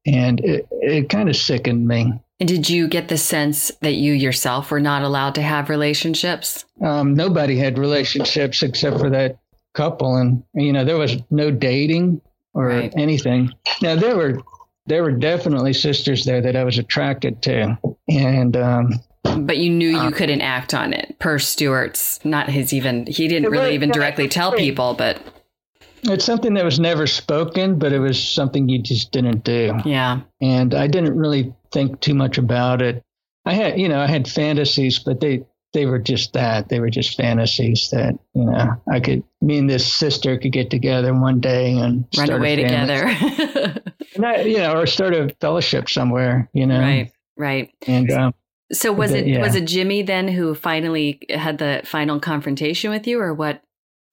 And 0.06 0.39
it, 0.41 0.67
it 0.72 1.10
kind 1.10 1.27
of 1.27 1.36
sickened 1.36 1.88
me. 1.88 2.13
And 2.39 2.48
did 2.48 2.70
you 2.70 2.88
get 2.88 3.08
the 3.08 3.17
sense 3.17 3.72
that 3.82 3.94
you 3.94 4.13
yourself 4.13 4.70
were 4.70 4.79
not 4.79 5.01
allowed 5.01 5.36
to 5.36 5.41
have 5.41 5.70
relationships? 5.70 6.65
Um, 6.82 7.15
nobody 7.15 7.58
had 7.58 7.79
relationships 7.79 8.62
except 8.62 9.00
for 9.00 9.10
that 9.10 9.39
couple, 9.74 10.15
and 10.15 10.44
you 10.53 10.72
know 10.72 10.86
there 10.86 10.98
was 10.98 11.17
no 11.32 11.50
dating 11.50 12.22
or 12.53 12.67
right. 12.67 12.94
anything. 12.96 13.51
Now 13.82 13.96
there 13.96 14.15
were 14.15 14.39
there 14.86 15.03
were 15.03 15.12
definitely 15.12 15.74
sisters 15.74 16.25
there 16.25 16.41
that 16.41 16.56
I 16.56 16.63
was 16.63 16.77
attracted 16.77 17.41
to, 17.44 17.77
and 18.08 18.56
um, 18.56 19.00
but 19.24 19.58
you 19.58 19.72
knew 19.72 19.89
you 19.89 19.98
um, 19.98 20.13
couldn't 20.13 20.41
act 20.41 20.75
on 20.75 20.94
it 20.94 21.17
per 21.20 21.39
Stewart's 21.39 22.24
not 22.24 22.50
his 22.50 22.72
even 22.72 23.08
he 23.08 23.27
didn't 23.27 23.50
really 23.50 23.74
even 23.74 23.89
directly 23.89 24.27
tell 24.27 24.51
people, 24.53 24.94
but 24.94 25.20
it's 26.03 26.25
something 26.25 26.53
that 26.53 26.63
was 26.63 26.79
never 26.79 27.08
spoken, 27.08 27.79
but 27.79 27.91
it 27.91 28.00
was 28.00 28.22
something 28.22 28.70
you 28.70 28.82
just 28.82 29.12
didn't 29.12 29.44
do. 29.44 29.74
Yeah. 29.84 30.22
And 30.41 30.74
I 30.74 30.88
didn't 30.88 31.17
really 31.17 31.53
think 31.71 32.00
too 32.00 32.13
much 32.13 32.38
about 32.38 32.81
it. 32.81 33.03
I 33.45 33.53
had, 33.53 33.79
you 33.79 33.88
know, 33.88 34.00
I 34.00 34.07
had 34.07 34.27
fantasies, 34.27 35.00
but 35.00 35.21
they 35.21 35.45
they 35.74 35.86
were 35.86 36.00
just 36.00 36.33
that. 36.33 36.69
They 36.69 36.79
were 36.79 36.89
just 36.89 37.17
fantasies 37.17 37.89
that, 37.91 38.17
you 38.33 38.45
know, 38.45 38.81
I 38.91 39.00
could 39.00 39.24
me 39.41 39.59
and 39.59 39.69
this 39.69 39.91
sister 39.91 40.38
could 40.38 40.51
get 40.51 40.69
together 40.69 41.13
one 41.13 41.39
day 41.39 41.74
and 41.74 42.05
run 42.17 42.29
away 42.31 42.55
together. 42.55 43.05
and 44.15 44.25
I, 44.25 44.41
you 44.41 44.57
know, 44.57 44.77
or 44.77 44.88
start 44.88 45.13
a 45.13 45.29
fellowship 45.39 45.89
somewhere, 45.89 46.50
you 46.53 46.65
know. 46.65 46.79
Right. 46.79 47.12
Right. 47.38 47.71
And 47.86 48.12
um, 48.12 48.33
So 48.71 48.91
was 48.91 49.13
it 49.13 49.27
yeah. 49.27 49.39
was 49.39 49.55
it 49.55 49.65
Jimmy 49.65 50.01
then 50.01 50.27
who 50.27 50.55
finally 50.55 51.21
had 51.29 51.57
the 51.57 51.81
final 51.86 52.19
confrontation 52.19 52.91
with 52.91 53.07
you, 53.07 53.19
or 53.19 53.33
what? 53.33 53.62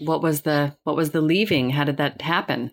What 0.00 0.22
was 0.22 0.42
the 0.42 0.76
what 0.84 0.96
was 0.96 1.10
the 1.10 1.20
leaving? 1.20 1.70
How 1.70 1.84
did 1.84 1.96
that 1.96 2.20
happen? 2.20 2.72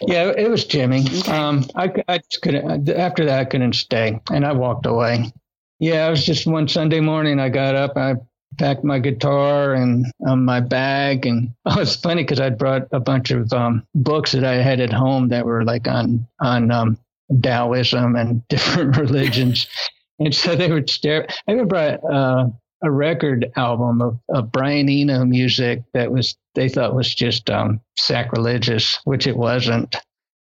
Yeah, 0.00 0.32
it 0.36 0.50
was 0.50 0.64
Jimmy. 0.64 1.04
Okay. 1.06 1.30
Um, 1.30 1.64
I, 1.74 1.92
I 2.08 2.18
just 2.18 2.42
couldn't. 2.42 2.88
After 2.88 3.24
that, 3.26 3.40
I 3.40 3.44
couldn't 3.44 3.74
stay, 3.74 4.20
and 4.30 4.44
I 4.44 4.52
walked 4.52 4.86
away. 4.86 5.32
Yeah, 5.78 6.06
it 6.06 6.10
was 6.10 6.24
just 6.24 6.46
one 6.46 6.68
Sunday 6.68 7.00
morning. 7.00 7.38
I 7.38 7.48
got 7.48 7.74
up, 7.74 7.96
I 7.96 8.16
packed 8.58 8.84
my 8.84 8.98
guitar 8.98 9.74
and 9.74 10.06
um, 10.26 10.44
my 10.44 10.60
bag, 10.60 11.26
and 11.26 11.54
oh, 11.66 11.80
it's 11.80 11.96
funny 11.96 12.22
because 12.22 12.40
I 12.40 12.50
brought 12.50 12.88
a 12.92 13.00
bunch 13.00 13.30
of 13.30 13.52
um, 13.52 13.86
books 13.94 14.32
that 14.32 14.44
I 14.44 14.54
had 14.54 14.80
at 14.80 14.92
home 14.92 15.28
that 15.28 15.46
were 15.46 15.64
like 15.64 15.86
on 15.86 16.26
on 16.40 16.70
um, 16.70 16.98
Taoism 17.42 18.16
and 18.16 18.46
different 18.48 18.96
religions, 18.98 19.66
and 20.18 20.34
so 20.34 20.56
they 20.56 20.72
would 20.72 20.90
stare. 20.90 21.28
I 21.46 21.52
even 21.52 21.68
brought 21.68 22.00
uh, 22.04 22.48
a 22.84 22.90
record 22.90 23.50
album 23.56 24.02
of, 24.02 24.18
of 24.28 24.52
Brian 24.52 24.88
Eno 24.88 25.24
music 25.24 25.82
that 25.94 26.12
was 26.12 26.36
they 26.54 26.68
thought 26.68 26.94
was 26.94 27.12
just 27.14 27.50
um, 27.50 27.80
sacrilegious, 27.98 28.98
which 29.04 29.26
it 29.26 29.36
wasn't. 29.36 29.96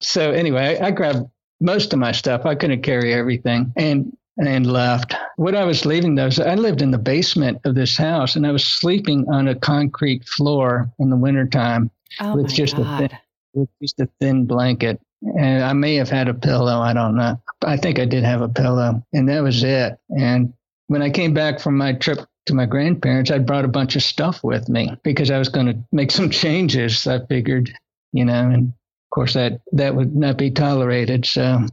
So 0.00 0.30
anyway, 0.30 0.78
I, 0.80 0.86
I 0.86 0.90
grabbed 0.92 1.28
most 1.60 1.92
of 1.92 1.98
my 1.98 2.12
stuff. 2.12 2.46
I 2.46 2.54
couldn't 2.54 2.82
carry 2.82 3.12
everything, 3.12 3.72
and 3.76 4.16
and 4.38 4.66
left. 4.66 5.14
What 5.36 5.54
I 5.54 5.64
was 5.64 5.84
leaving 5.84 6.14
though, 6.14 6.30
I 6.44 6.54
lived 6.54 6.82
in 6.82 6.92
the 6.92 6.98
basement 6.98 7.60
of 7.64 7.74
this 7.74 7.96
house, 7.96 8.36
and 8.36 8.46
I 8.46 8.52
was 8.52 8.64
sleeping 8.64 9.26
on 9.28 9.48
a 9.48 9.54
concrete 9.54 10.26
floor 10.26 10.90
in 10.98 11.10
the 11.10 11.16
wintertime 11.16 11.90
oh 12.20 12.36
with 12.36 12.48
just 12.48 12.76
God. 12.76 12.86
a 12.86 13.08
thin, 13.08 13.18
with 13.54 13.68
just 13.82 14.00
a 14.00 14.08
thin 14.20 14.46
blanket. 14.46 15.00
And 15.36 15.62
I 15.62 15.74
may 15.74 15.96
have 15.96 16.08
had 16.08 16.28
a 16.28 16.34
pillow. 16.34 16.80
I 16.80 16.94
don't 16.94 17.14
know. 17.14 17.38
I 17.62 17.76
think 17.76 17.98
I 17.98 18.06
did 18.06 18.24
have 18.24 18.40
a 18.40 18.48
pillow, 18.48 19.04
and 19.12 19.28
that 19.28 19.42
was 19.42 19.62
it. 19.62 19.98
And 20.08 20.54
when 20.90 21.02
I 21.02 21.10
came 21.10 21.32
back 21.32 21.60
from 21.60 21.76
my 21.76 21.92
trip 21.92 22.18
to 22.46 22.54
my 22.54 22.66
grandparents, 22.66 23.30
I 23.30 23.38
brought 23.38 23.64
a 23.64 23.68
bunch 23.68 23.94
of 23.94 24.02
stuff 24.02 24.42
with 24.42 24.68
me 24.68 24.90
because 25.04 25.30
I 25.30 25.38
was 25.38 25.48
going 25.48 25.66
to 25.66 25.78
make 25.92 26.10
some 26.10 26.30
changes. 26.42 27.06
I 27.06 27.24
figured, 27.26 27.72
you 28.12 28.24
know, 28.24 28.50
and 28.50 28.68
of 28.70 29.10
course 29.14 29.34
that 29.34 29.60
that 29.70 29.94
would 29.94 30.16
not 30.16 30.36
be 30.36 30.50
tolerated. 30.50 31.26
So, 31.26 31.64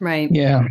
right, 0.00 0.28
yeah. 0.28 0.64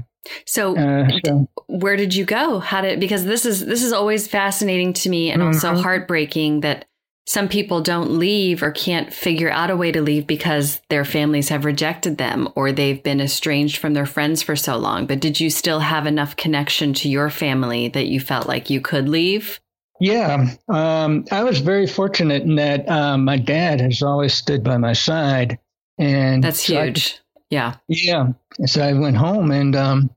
So, 0.45 0.75
uh, 0.75 1.07
so, 1.25 1.47
where 1.67 1.95
did 1.95 2.13
you 2.13 2.25
go? 2.25 2.59
How 2.59 2.81
did 2.81 2.99
because 2.99 3.23
this 3.23 3.45
is 3.45 3.65
this 3.65 3.83
is 3.83 3.93
always 3.93 4.27
fascinating 4.27 4.91
to 4.91 5.09
me 5.09 5.31
and 5.31 5.41
mm-hmm. 5.41 5.53
also 5.53 5.81
heartbreaking 5.81 6.59
that 6.59 6.87
some 7.31 7.47
people 7.47 7.79
don't 7.79 8.19
leave 8.19 8.61
or 8.61 8.71
can't 8.71 9.13
figure 9.13 9.49
out 9.49 9.69
a 9.69 9.77
way 9.77 9.89
to 9.89 10.01
leave 10.01 10.27
because 10.27 10.81
their 10.89 11.05
families 11.05 11.47
have 11.47 11.63
rejected 11.63 12.17
them 12.17 12.49
or 12.55 12.73
they've 12.73 13.01
been 13.01 13.21
estranged 13.21 13.77
from 13.77 13.93
their 13.93 14.05
friends 14.05 14.43
for 14.43 14.57
so 14.57 14.75
long. 14.75 15.05
But 15.05 15.21
did 15.21 15.39
you 15.39 15.49
still 15.49 15.79
have 15.79 16.05
enough 16.05 16.35
connection 16.35 16.93
to 16.95 17.07
your 17.07 17.29
family 17.29 17.87
that 17.87 18.07
you 18.07 18.19
felt 18.19 18.49
like 18.49 18.69
you 18.69 18.81
could 18.81 19.07
leave? 19.07 19.61
Yeah, 20.01 20.55
um, 20.67 21.23
I 21.31 21.45
was 21.45 21.59
very 21.59 21.87
fortunate 21.87 22.43
in 22.43 22.55
that 22.55 22.89
um, 22.89 23.23
my 23.23 23.37
dad 23.37 23.79
has 23.79 24.01
always 24.01 24.33
stood 24.33 24.61
by 24.61 24.75
my 24.75 24.91
side, 24.91 25.57
and 25.97 26.43
that's 26.43 26.63
huge. 26.63 27.13
I, 27.15 27.19
yeah, 27.49 27.75
yeah. 27.87 28.33
So 28.65 28.81
I 28.83 28.91
went 28.91 29.15
home 29.15 29.51
and 29.51 29.73
um, 29.75 30.09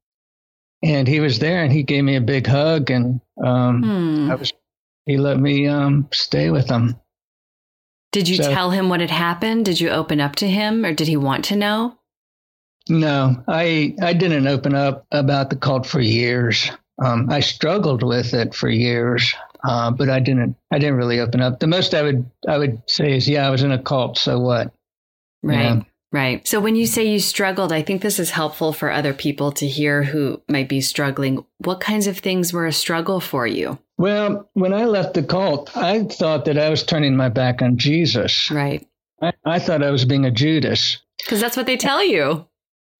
and 0.82 1.06
he 1.06 1.20
was 1.20 1.38
there, 1.38 1.62
and 1.62 1.72
he 1.72 1.84
gave 1.84 2.02
me 2.02 2.16
a 2.16 2.20
big 2.20 2.46
hug, 2.48 2.90
and 2.90 3.20
um, 3.40 3.82
hmm. 3.84 4.30
I 4.32 4.34
was 4.34 4.52
he 5.06 5.18
let 5.18 5.38
me 5.38 5.68
um, 5.68 6.08
stay 6.12 6.50
with 6.50 6.68
him. 6.68 6.96
Did 8.14 8.28
you 8.28 8.36
so, 8.36 8.54
tell 8.54 8.70
him 8.70 8.88
what 8.88 9.00
had 9.00 9.10
happened? 9.10 9.64
Did 9.64 9.80
you 9.80 9.90
open 9.90 10.20
up 10.20 10.36
to 10.36 10.46
him, 10.48 10.84
or 10.84 10.94
did 10.94 11.08
he 11.08 11.16
want 11.16 11.44
to 11.46 11.56
know? 11.56 11.98
No, 12.88 13.42
I 13.48 13.96
I 14.00 14.12
didn't 14.12 14.46
open 14.46 14.72
up 14.72 15.04
about 15.10 15.50
the 15.50 15.56
cult 15.56 15.84
for 15.84 16.00
years. 16.00 16.70
Um, 17.04 17.28
I 17.28 17.40
struggled 17.40 18.04
with 18.04 18.32
it 18.32 18.54
for 18.54 18.68
years, 18.68 19.34
uh, 19.64 19.90
but 19.90 20.10
I 20.10 20.20
didn't 20.20 20.54
I 20.70 20.78
didn't 20.78 20.94
really 20.94 21.18
open 21.18 21.40
up. 21.40 21.58
The 21.58 21.66
most 21.66 21.92
I 21.92 22.02
would 22.02 22.24
I 22.46 22.56
would 22.56 22.80
say 22.86 23.16
is, 23.16 23.28
yeah, 23.28 23.48
I 23.48 23.50
was 23.50 23.64
in 23.64 23.72
a 23.72 23.82
cult. 23.82 24.16
So 24.16 24.38
what? 24.38 24.72
Right. 25.42 25.58
Yeah. 25.58 25.80
Right. 26.14 26.46
So 26.46 26.60
when 26.60 26.76
you 26.76 26.86
say 26.86 27.04
you 27.08 27.18
struggled, 27.18 27.72
I 27.72 27.82
think 27.82 28.00
this 28.00 28.20
is 28.20 28.30
helpful 28.30 28.72
for 28.72 28.88
other 28.88 29.12
people 29.12 29.50
to 29.50 29.66
hear 29.66 30.04
who 30.04 30.40
might 30.48 30.68
be 30.68 30.80
struggling. 30.80 31.44
What 31.58 31.80
kinds 31.80 32.06
of 32.06 32.18
things 32.18 32.52
were 32.52 32.66
a 32.66 32.72
struggle 32.72 33.18
for 33.18 33.48
you? 33.48 33.80
Well, 33.98 34.48
when 34.52 34.72
I 34.72 34.84
left 34.84 35.14
the 35.14 35.24
cult, 35.24 35.76
I 35.76 36.04
thought 36.04 36.44
that 36.44 36.56
I 36.56 36.68
was 36.68 36.84
turning 36.84 37.16
my 37.16 37.30
back 37.30 37.62
on 37.62 37.78
Jesus. 37.78 38.48
Right. 38.48 38.86
I, 39.20 39.32
I 39.44 39.58
thought 39.58 39.82
I 39.82 39.90
was 39.90 40.04
being 40.04 40.24
a 40.24 40.30
Judas. 40.30 40.98
Because 41.18 41.40
that's 41.40 41.56
what 41.56 41.66
they 41.66 41.76
tell 41.76 42.04
you. 42.04 42.46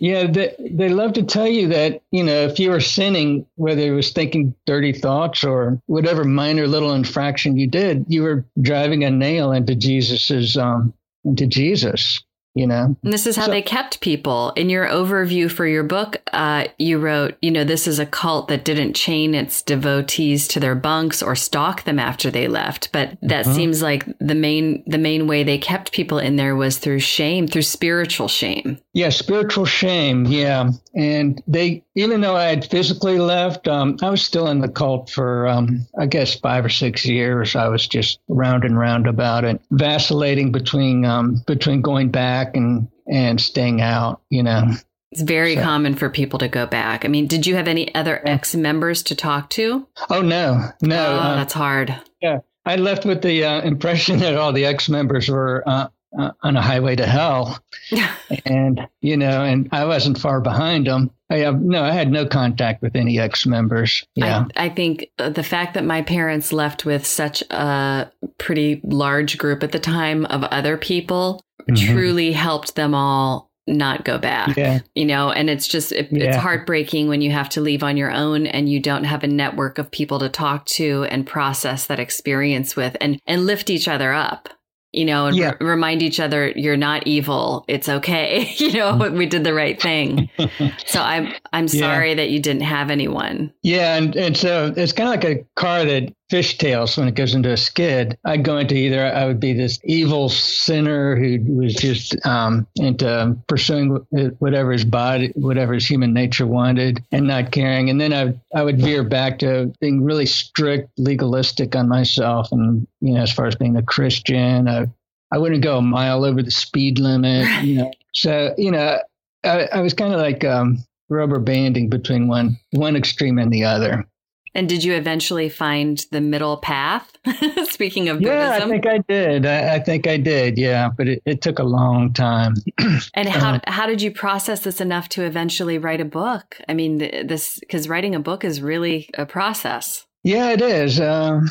Yeah, 0.01 0.27
they, 0.27 0.57
they 0.59 0.89
love 0.89 1.13
to 1.13 1.23
tell 1.23 1.47
you 1.47 1.69
that, 1.69 2.03
you 2.11 2.25
know, 2.25 2.43
if 2.47 2.59
you 2.59 2.71
were 2.71 2.81
sinning, 2.81 3.47
whether 3.55 3.83
it 3.83 3.93
was 3.93 4.11
thinking 4.11 4.57
dirty 4.67 4.93
thoughts 4.93 5.45
or 5.45 5.81
whatever 5.87 6.25
minor 6.25 6.67
little 6.67 6.95
infraction 6.95 7.57
you 7.57 7.69
did, 7.69 8.07
you 8.09 8.25
were 8.25 8.45
driving 8.61 9.05
a 9.05 9.11
nail 9.11 9.53
into 9.53 9.77
Jesus's 9.77 10.57
um 10.57 10.93
into 11.25 11.47
Jesus 11.47 12.21
you 12.55 12.67
know? 12.67 12.97
And 13.03 13.13
this 13.13 13.27
is 13.27 13.37
how 13.37 13.47
so, 13.47 13.51
they 13.51 13.63
kept 13.63 14.01
people. 14.01 14.53
In 14.57 14.71
your 14.71 14.87
overview 14.87 15.51
for 15.51 15.67
your 15.67 15.83
book 15.85 16.23
uh, 16.33 16.67
you 16.79 16.99
wrote 16.99 17.37
you 17.41 17.51
know 17.51 17.65
this 17.65 17.87
is 17.87 17.99
a 17.99 18.07
cult 18.07 18.49
that 18.49 18.65
didn't 18.65 18.95
chain 18.95 19.35
its 19.35 19.63
devotees 19.63 20.49
to 20.49 20.61
their 20.61 20.75
bunks 20.75 21.23
or 21.23 21.35
stalk 21.37 21.85
them 21.85 21.99
after 21.99 22.31
they 22.31 22.49
left. 22.49 22.91
But 22.93 23.17
that 23.23 23.47
uh-huh. 23.47 23.55
seems 23.55 23.83
like 23.83 24.07
the 24.19 24.35
main 24.35 24.83
the 24.87 24.99
main 24.99 25.27
way 25.27 25.43
they 25.43 25.59
kept 25.59 25.93
people 25.93 26.19
in 26.19 26.37
there 26.37 26.57
was 26.57 26.79
through 26.79 27.01
shame 27.01 27.47
through 27.47 27.63
spiritual 27.63 28.29
shame. 28.29 28.79
Yeah 28.93 29.11
spiritual 29.11 29.65
shame 29.65 30.27
yeah. 30.27 30.71
And 30.95 31.43
they 31.47 31.84
even 31.95 32.21
though 32.21 32.37
i 32.37 32.45
had 32.45 32.65
physically 32.65 33.19
left 33.19 33.69
um, 33.69 33.97
i 34.03 34.11
was 34.11 34.23
still 34.23 34.49
in 34.49 34.61
the 34.61 34.69
cult 34.69 35.11
for 35.11 35.47
um, 35.47 35.87
i 35.99 36.07
guess 36.07 36.35
five 36.35 36.65
or 36.65 36.71
six 36.71 37.05
years 37.05 37.57
i 37.57 37.69
was 37.69 37.87
just 37.87 38.19
round 38.29 38.65
and 38.65 38.79
round 38.79 39.07
about 39.07 39.45
it 39.45 39.61
vacillating 39.71 40.53
between 40.53 41.05
um, 41.05 41.43
between 41.47 41.81
going 41.81 42.11
back 42.11 42.57
and 42.57 42.89
and 43.07 43.41
staying 43.41 43.81
out, 43.81 44.23
you 44.31 44.43
know. 44.43 44.73
It's 45.13 45.23
very 45.23 45.55
so. 45.55 45.63
common 45.63 45.95
for 45.95 46.11
people 46.11 46.39
to 46.41 46.49
go 46.49 46.67
back. 46.67 47.05
I 47.05 47.09
mean, 47.09 47.27
did 47.27 47.47
you 47.47 47.55
have 47.55 47.69
any 47.69 47.95
other 47.95 48.21
ex 48.27 48.55
members 48.55 49.03
to 49.05 49.15
talk 49.15 49.51
to? 49.51 49.87
Oh 50.11 50.23
no, 50.23 50.71
no. 50.83 51.07
Oh, 51.07 51.17
uh, 51.17 51.37
that's 51.37 51.53
hard. 51.53 51.95
Yeah, 52.21 52.41
I 52.65 52.77
left 52.77 53.05
with 53.05 53.23
the 53.23 53.45
uh, 53.45 53.61
impression 53.63 54.19
that 54.21 54.37
all 54.37 54.53
the 54.53 54.65
ex 54.65 54.89
members 54.89 55.29
were 55.29 55.63
uh, 55.67 55.89
uh, 56.19 56.33
on 56.43 56.57
a 56.57 56.63
highway 56.63 56.97
to 56.97 57.07
hell, 57.07 57.59
and 58.47 58.89
you 59.01 59.17
know, 59.17 59.45
and 59.45 59.69
I 59.71 59.85
wasn't 59.85 60.19
far 60.19 60.41
behind 60.41 60.89
them. 60.89 61.11
I 61.35 61.39
have 61.39 61.61
no, 61.61 61.83
I 61.83 61.91
had 61.91 62.13
no 62.13 62.27
contact 62.27 62.81
with 62.81 62.95
any 62.95 63.19
ex 63.19 63.45
members. 63.45 64.07
Yeah, 64.15 64.47
I, 64.55 64.67
I, 64.67 64.69
think 64.69 65.11
uh, 65.19 65.31
the 65.31 65.43
fact 65.43 65.75
that 65.75 65.85
my 65.85 66.03
parents 66.03 66.53
left 66.53 66.85
with 66.85 67.05
such 67.05 67.43
a 67.51 68.09
pretty 68.39 68.81
large 68.85 69.37
group 69.37 69.65
at 69.65 69.73
the 69.73 69.81
time 69.81 70.27
of 70.27 70.45
other 70.45 70.77
people 70.77 71.43
mm-hmm. 71.63 71.93
truly 71.93 72.31
helped 72.31 72.77
them 72.77 72.95
all 72.95 73.51
not 73.67 74.05
go 74.05 74.19
back 74.19 74.55
yeah. 74.59 74.81
you 74.95 75.07
know 75.07 75.31
and 75.31 75.49
it's 75.49 75.67
just 75.67 75.91
it, 75.91 76.09
yeah. 76.13 76.25
it's 76.25 76.37
heartbreaking 76.37 77.09
when 77.09 77.23
you 77.23 77.31
have 77.31 77.49
to 77.49 77.63
leave 77.63 77.83
on 77.83 77.97
your 77.97 78.11
own 78.11 78.47
and 78.47 78.69
you 78.69 78.79
don't 78.79 79.05
have 79.05 79.25
a 79.25 79.27
network 79.27 79.79
of 79.79 79.91
people 79.91 80.19
to 80.19 80.29
talk 80.29 80.67
to 80.67 81.05
and 81.05 81.27
process 81.27 81.87
that 81.87 81.99
experience 81.99 82.77
with 82.77 82.95
and 83.01 83.19
and 83.27 83.47
lift 83.47 83.71
each 83.71 83.89
other 83.89 84.13
up 84.13 84.51
you 84.95 85.05
know, 85.05 85.27
and 85.27 85.37
yeah. 85.37 85.55
remind 85.61 86.03
each 86.03 86.21
other 86.21 86.53
you're 86.57 86.77
not 86.77 87.07
evil. 87.07 87.65
It's 87.69 87.89
okay. 87.89 88.53
you 88.57 88.73
know, 88.73 88.93
mm. 88.93 89.17
we 89.17 89.27
did 89.27 89.45
the 89.45 89.55
right 89.55 89.81
thing. 89.81 90.31
so 90.87 91.01
I'm 91.01 91.33
I'm 91.53 91.69
sorry 91.69 92.11
yeah. 92.11 92.15
that 92.17 92.31
you 92.31 92.41
didn't 92.41 92.63
have 92.63 92.91
anyone. 92.91 93.53
Yeah, 93.63 93.97
and, 93.97 94.15
and 94.17 94.37
so 94.37 94.73
it's 94.77 94.93
kind 94.93 95.09
of 95.09 95.15
like 95.15 95.25
a 95.25 95.45
car 95.57 95.85
that 95.85 96.15
fishtails 96.31 96.97
when 96.97 97.09
it 97.09 97.15
goes 97.15 97.35
into 97.35 97.53
a 97.53 97.57
skid. 97.57 98.19
I'd 98.25 98.45
go 98.45 98.59
into 98.59 98.75
either 98.75 99.05
I 99.05 99.27
would 99.27 99.41
be 99.41 99.53
this 99.53 99.79
evil 99.85 100.29
sinner 100.29 101.17
who 101.17 101.39
was 101.55 101.75
just 101.75 102.25
um, 102.27 102.67
into 102.77 103.37
pursuing 103.47 103.91
whatever 104.39 104.73
his 104.73 104.85
body, 104.85 105.33
whatever 105.35 105.75
his 105.75 105.87
human 105.87 106.13
nature 106.13 106.47
wanted, 106.47 107.03
and 107.13 107.27
not 107.27 107.53
caring. 107.53 107.91
And 107.91 108.01
then 108.01 108.13
I 108.13 108.35
I 108.59 108.63
would 108.63 108.81
veer 108.81 109.05
back 109.05 109.39
to 109.41 109.73
being 109.81 110.03
really 110.03 110.27
strict, 110.27 110.91
legalistic 110.99 111.77
on 111.77 111.89
myself, 111.89 112.51
and 112.53 112.87
you 113.01 113.15
know, 113.15 113.21
as 113.21 113.33
far 113.33 113.47
as 113.47 113.55
being 113.55 113.77
a 113.77 113.83
Christian, 113.83 114.69
I 114.69 114.89
I 115.31 115.39
wouldn't 115.39 115.63
go 115.63 115.79
a 115.79 115.83
mile 115.83 116.25
over 116.25 116.43
the 116.43 116.51
speed 116.51 116.99
limit. 116.99 117.65
You 117.65 117.79
know, 117.79 117.93
so 118.13 118.55
you 118.57 118.71
know, 118.71 118.99
I, 119.45 119.69
I 119.73 119.81
was 119.81 119.95
kind 119.95 120.15
of 120.15 120.21
like 120.21 120.45
um, 120.45 120.79
rubber 121.09 121.39
banding 121.39 121.89
between 121.89 122.29
one 122.29 122.59
one 122.73 122.97
extreme 122.97 123.39
and 123.39 123.53
the 123.53 123.65
other. 123.65 124.07
And 124.55 124.69
did 124.69 124.85
you 124.85 124.95
eventually 124.95 125.49
find 125.49 126.05
the 126.13 126.21
middle 126.21 126.57
path? 126.57 127.11
Speaking 127.71 128.09
of 128.09 128.19
Buddhism. 128.19 128.39
yeah, 128.39 128.65
I 128.65 128.69
think 128.69 128.87
I 128.87 128.99
did. 128.99 129.47
I, 129.47 129.75
I 129.75 129.79
think 129.81 130.07
I 130.07 130.17
did. 130.17 130.59
Yeah, 130.59 130.91
but 130.97 131.09
it, 131.09 131.23
it 131.27 131.43
took 131.43 131.59
a 131.59 131.65
long 131.65 132.13
time. 132.13 132.55
and 133.15 133.29
how 133.29 133.55
uh, 133.55 133.61
how 133.67 133.87
did 133.87 134.01
you 134.01 134.13
process 134.13 134.61
this 134.61 134.81
enough 134.81 135.09
to 135.11 135.25
eventually 135.25 135.79
write 135.79 136.01
a 136.01 136.05
book? 136.05 136.61
I 136.69 136.75
mean, 136.75 136.99
this 136.99 137.59
because 137.61 137.89
writing 137.89 138.15
a 138.15 138.21
book 138.21 138.45
is 138.45 138.63
really 138.63 139.11
a 139.15 139.27
process. 139.27 140.07
Yeah, 140.23 140.51
it 140.51 140.63
is. 140.63 141.01
Um, 141.01 141.51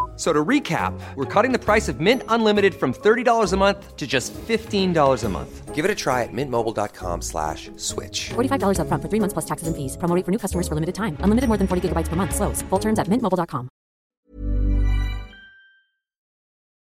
So 0.21 0.31
to 0.31 0.45
recap, 0.45 0.93
we're 1.15 1.25
cutting 1.25 1.51
the 1.51 1.57
price 1.57 1.89
of 1.89 1.99
Mint 1.99 2.21
Unlimited 2.29 2.75
from 2.75 2.93
$30 2.93 3.53
a 3.53 3.57
month 3.57 3.97
to 3.97 4.05
just 4.05 4.35
$15 4.35 5.23
a 5.23 5.29
month. 5.29 5.73
Give 5.73 5.83
it 5.83 5.89
a 5.89 5.95
try 5.95 6.21
at 6.21 6.29
mintmobile.com 6.31 7.23
slash 7.23 7.71
switch. 7.77 8.29
$45 8.29 8.81
up 8.81 8.87
front 8.87 9.01
for 9.01 9.09
three 9.09 9.19
months 9.19 9.33
plus 9.33 9.45
taxes 9.45 9.67
and 9.67 9.75
fees. 9.75 9.97
Promo 9.97 10.23
for 10.23 10.29
new 10.29 10.37
customers 10.37 10.67
for 10.67 10.75
limited 10.75 10.93
time. 10.93 11.17
Unlimited 11.21 11.47
more 11.47 11.57
than 11.57 11.65
40 11.65 11.89
gigabytes 11.89 12.07
per 12.07 12.15
month. 12.15 12.35
Slows. 12.35 12.61
Full 12.69 12.77
terms 12.77 12.99
at 12.99 13.07
mintmobile.com. 13.07 13.67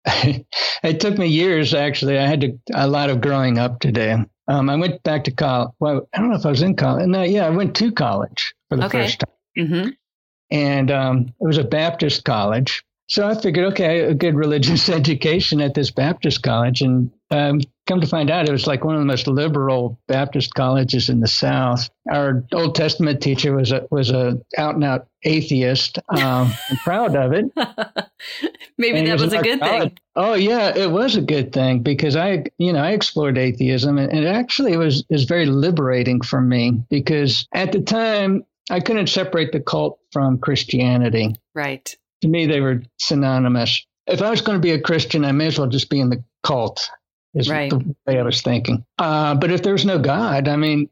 it 0.85 1.01
took 1.01 1.17
me 1.17 1.27
years, 1.27 1.73
actually. 1.73 2.19
I 2.19 2.27
had 2.27 2.43
to, 2.43 2.59
a 2.75 2.87
lot 2.87 3.09
of 3.09 3.23
growing 3.23 3.59
up 3.59 3.81
to 3.81 3.91
do. 3.91 4.27
Um, 4.49 4.69
I 4.69 4.77
went 4.77 5.03
back 5.03 5.25
to 5.25 5.31
college. 5.31 5.71
Well, 5.81 6.07
I 6.13 6.19
don't 6.19 6.29
know 6.29 6.37
if 6.37 6.45
I 6.45 6.51
was 6.51 6.61
in 6.61 6.77
college. 6.77 7.07
No, 7.07 7.23
yeah, 7.23 7.47
I 7.47 7.51
went 7.51 7.75
to 7.77 7.91
college 7.91 8.55
for 8.69 8.77
the 8.77 8.85
Okay. 8.85 9.05
first 9.05 9.21
time. 9.21 9.67
Mm-hmm. 9.67 9.89
And 10.51 10.91
um, 10.91 11.33
it 11.41 11.47
was 11.47 11.57
a 11.57 11.65
Baptist 11.65 12.27
college. 12.27 12.85
So 13.07 13.27
I 13.29 13.35
figured, 13.35 13.73
okay, 13.73 14.01
a 14.01 14.15
good 14.15 14.35
religious 14.35 14.89
education 14.89 15.61
at 15.61 15.75
this 15.75 15.91
Baptist 15.91 16.43
college. 16.43 16.81
And 16.81 17.11
um, 17.31 17.61
come 17.87 18.01
to 18.01 18.07
find 18.07 18.31
out, 18.31 18.49
it 18.49 18.53
was 18.53 18.67
like 18.67 18.85
one 18.85 18.95
of 18.95 19.01
the 19.01 19.07
most 19.07 19.27
liberal 19.27 20.01
Baptist 20.09 20.55
colleges 20.55 21.09
in 21.09 21.21
the 21.21 21.29
South. 21.29 21.91
Our 22.11 22.45
Old 22.53 22.75
Testament 22.75 23.21
teacher 23.21 23.55
was 23.55 23.73
a 23.73 23.87
was 23.91 24.11
a 24.11 24.41
out 24.57 24.75
and 24.75 24.85
out 24.85 25.07
atheist. 25.23 25.99
Um, 26.09 26.53
I'm 26.71 26.77
proud 26.79 27.17
of 27.17 27.33
it. 27.33 27.47
Maybe 28.79 28.99
And 28.99 29.07
that 29.07 29.21
was 29.21 29.33
a 29.33 29.37
in 29.37 29.37
our 29.37 29.43
good 29.43 29.61
thing. 29.61 29.99
Oh 30.17 30.35
yeah, 30.35 30.77
it 30.77 30.91
was 30.91 31.17
a 31.17 31.23
good 31.23 31.53
thing 31.53 31.83
because 31.83 32.17
I, 32.17 32.45
you 32.59 32.73
know, 32.73 32.81
I 32.81 32.93
explored 32.93 33.37
atheism 33.37 33.99
and, 33.99 34.11
and 34.11 34.27
actually 34.27 34.73
it 34.73 34.79
was 34.79 35.05
is 35.11 35.25
very 35.25 35.47
liberating 35.47 36.21
for 36.23 36.41
me 36.41 36.83
because 36.89 37.47
at 37.53 37.73
the 37.73 37.81
time 37.81 38.45
I 38.71 38.81
couldn't 38.81 39.09
separate 39.09 39.53
the 39.53 39.61
cult 39.61 39.99
from 40.11 40.39
Christianity. 40.39 41.35
Right. 41.55 41.95
To 42.25 42.29
me, 42.31 42.47
they 42.47 42.63
were 42.63 42.83
synonymous. 42.99 43.85
If 44.07 44.23
I 44.23 44.31
was 44.31 44.41
going 44.41 44.57
to 44.57 44.63
be 44.63 44.71
a 44.71 44.81
Christian, 44.81 45.27
I 45.27 45.33
may 45.33 45.49
as 45.49 45.59
well 45.59 45.69
just 45.69 45.91
be 45.91 46.01
in 46.01 46.09
the 46.09 46.25
cult. 46.43 46.89
Is 47.35 47.51
Right. 47.51 47.69
the 47.69 47.95
way 48.07 48.19
I 48.19 48.23
was 48.23 48.41
thinking. 48.41 48.83
Uh, 48.99 49.35
but 49.35 49.51
if 49.51 49.63
there's 49.63 49.85
no 49.85 49.99
God, 49.99 50.49
I 50.49 50.57
mean, 50.57 50.89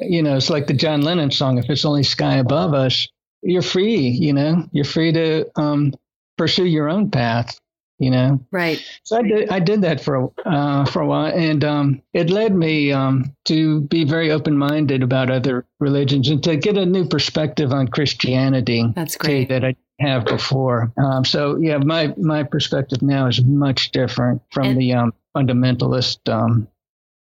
you 0.00 0.22
know, 0.22 0.36
it's 0.36 0.50
like 0.50 0.66
the 0.66 0.74
John 0.74 1.00
Lennon 1.00 1.30
song. 1.30 1.56
If 1.56 1.70
it's 1.70 1.86
only 1.86 2.02
sky 2.02 2.34
above 2.36 2.74
us, 2.74 3.08
you're 3.40 3.62
free. 3.62 4.08
You 4.08 4.34
know, 4.34 4.64
you're 4.72 4.84
free 4.84 5.12
to 5.12 5.46
um, 5.56 5.94
pursue 6.36 6.66
your 6.66 6.90
own 6.90 7.10
path. 7.10 7.58
You 8.00 8.10
know, 8.10 8.40
Right. 8.50 8.84
so 9.04 9.16
I 9.18 9.22
did, 9.22 9.48
I 9.50 9.60
did 9.60 9.80
that 9.82 10.00
for 10.00 10.16
a, 10.16 10.28
uh, 10.48 10.84
for 10.84 11.00
a 11.00 11.06
while, 11.06 11.32
and 11.32 11.64
um, 11.64 12.02
it 12.12 12.28
led 12.28 12.52
me 12.54 12.90
um, 12.90 13.32
to 13.44 13.82
be 13.82 14.02
very 14.04 14.32
open 14.32 14.58
minded 14.58 15.04
about 15.04 15.30
other 15.30 15.64
religions 15.78 16.28
and 16.28 16.42
to 16.42 16.56
get 16.56 16.76
a 16.76 16.84
new 16.84 17.06
perspective 17.06 17.72
on 17.72 17.86
Christianity. 17.86 18.84
That's 18.96 19.14
too, 19.16 19.18
great. 19.26 19.48
that 19.48 19.64
I 19.64 19.76
have 20.00 20.24
before. 20.24 20.92
Um, 20.96 21.24
so 21.24 21.56
yeah, 21.56 21.78
my 21.78 22.12
my 22.16 22.42
perspective 22.42 23.00
now 23.02 23.26
is 23.26 23.42
much 23.44 23.90
different 23.92 24.42
from 24.52 24.66
And- 24.68 24.80
the 24.80 24.94
um, 24.94 25.12
fundamentalist 25.36 26.28
um, 26.32 26.68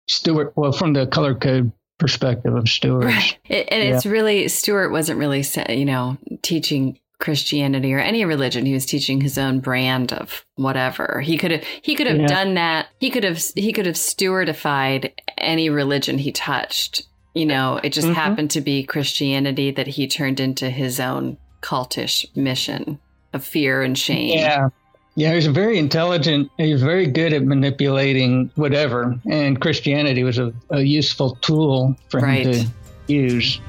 Stewart. 0.08 0.52
Well, 0.56 0.72
from 0.72 0.92
the 0.94 1.06
color 1.06 1.34
code 1.34 1.70
perspective 1.98 2.54
of 2.54 2.68
Stewart's. 2.68 3.06
Right. 3.06 3.38
It, 3.48 3.68
and 3.70 3.82
it's 3.82 4.06
really, 4.06 4.48
Stewart 4.48 4.92
wasn't 4.92 5.18
really, 5.18 5.44
you 5.68 5.84
know, 5.84 6.16
teaching 6.42 6.98
Christianity 7.18 7.92
or 7.92 7.98
any 7.98 8.24
religion. 8.24 8.64
He 8.64 8.72
was 8.72 8.86
teaching 8.86 9.20
his 9.20 9.36
own 9.36 9.58
brand 9.60 10.12
of 10.12 10.46
whatever. 10.54 11.20
He 11.20 11.36
could 11.36 11.50
have, 11.50 11.64
he 11.82 11.96
could 11.96 12.06
have 12.06 12.18
Yeah. 12.20 12.26
done 12.28 12.54
that. 12.54 12.86
He 13.00 13.10
could 13.10 13.24
have, 13.24 13.42
he 13.56 13.72
could 13.72 13.84
have 13.86 13.96
stewardified 13.96 15.10
any 15.36 15.68
religion 15.70 16.18
he 16.18 16.30
touched. 16.32 17.02
You 17.34 17.46
know, 17.46 17.80
it 17.82 17.90
just 17.92 18.06
Mhm. 18.08 18.14
happened 18.14 18.50
to 18.52 18.60
be 18.60 18.84
Christianity 18.84 19.72
that 19.72 19.88
he 19.88 20.06
turned 20.06 20.38
into 20.40 20.70
his 20.70 21.00
own 21.00 21.36
cultish 21.62 22.24
mission 22.36 22.98
of 23.32 23.44
fear 23.44 23.82
and 23.82 23.96
shame. 23.98 24.38
Yeah. 24.38 24.68
Yeah, 25.14 25.30
he 25.30 25.34
was 25.36 25.46
very 25.48 25.78
intelligent. 25.78 26.48
He 26.58 26.72
was 26.72 26.80
very 26.82 27.08
good 27.08 27.32
at 27.32 27.42
manipulating 27.42 28.52
whatever. 28.54 29.18
And 29.28 29.60
Christianity 29.60 30.22
was 30.22 30.38
a, 30.38 30.52
a 30.70 30.80
useful 30.82 31.34
tool 31.40 31.96
for 32.08 32.20
Right. 32.20 32.46
him 32.46 32.66
to 33.08 33.12
use. 33.12 33.60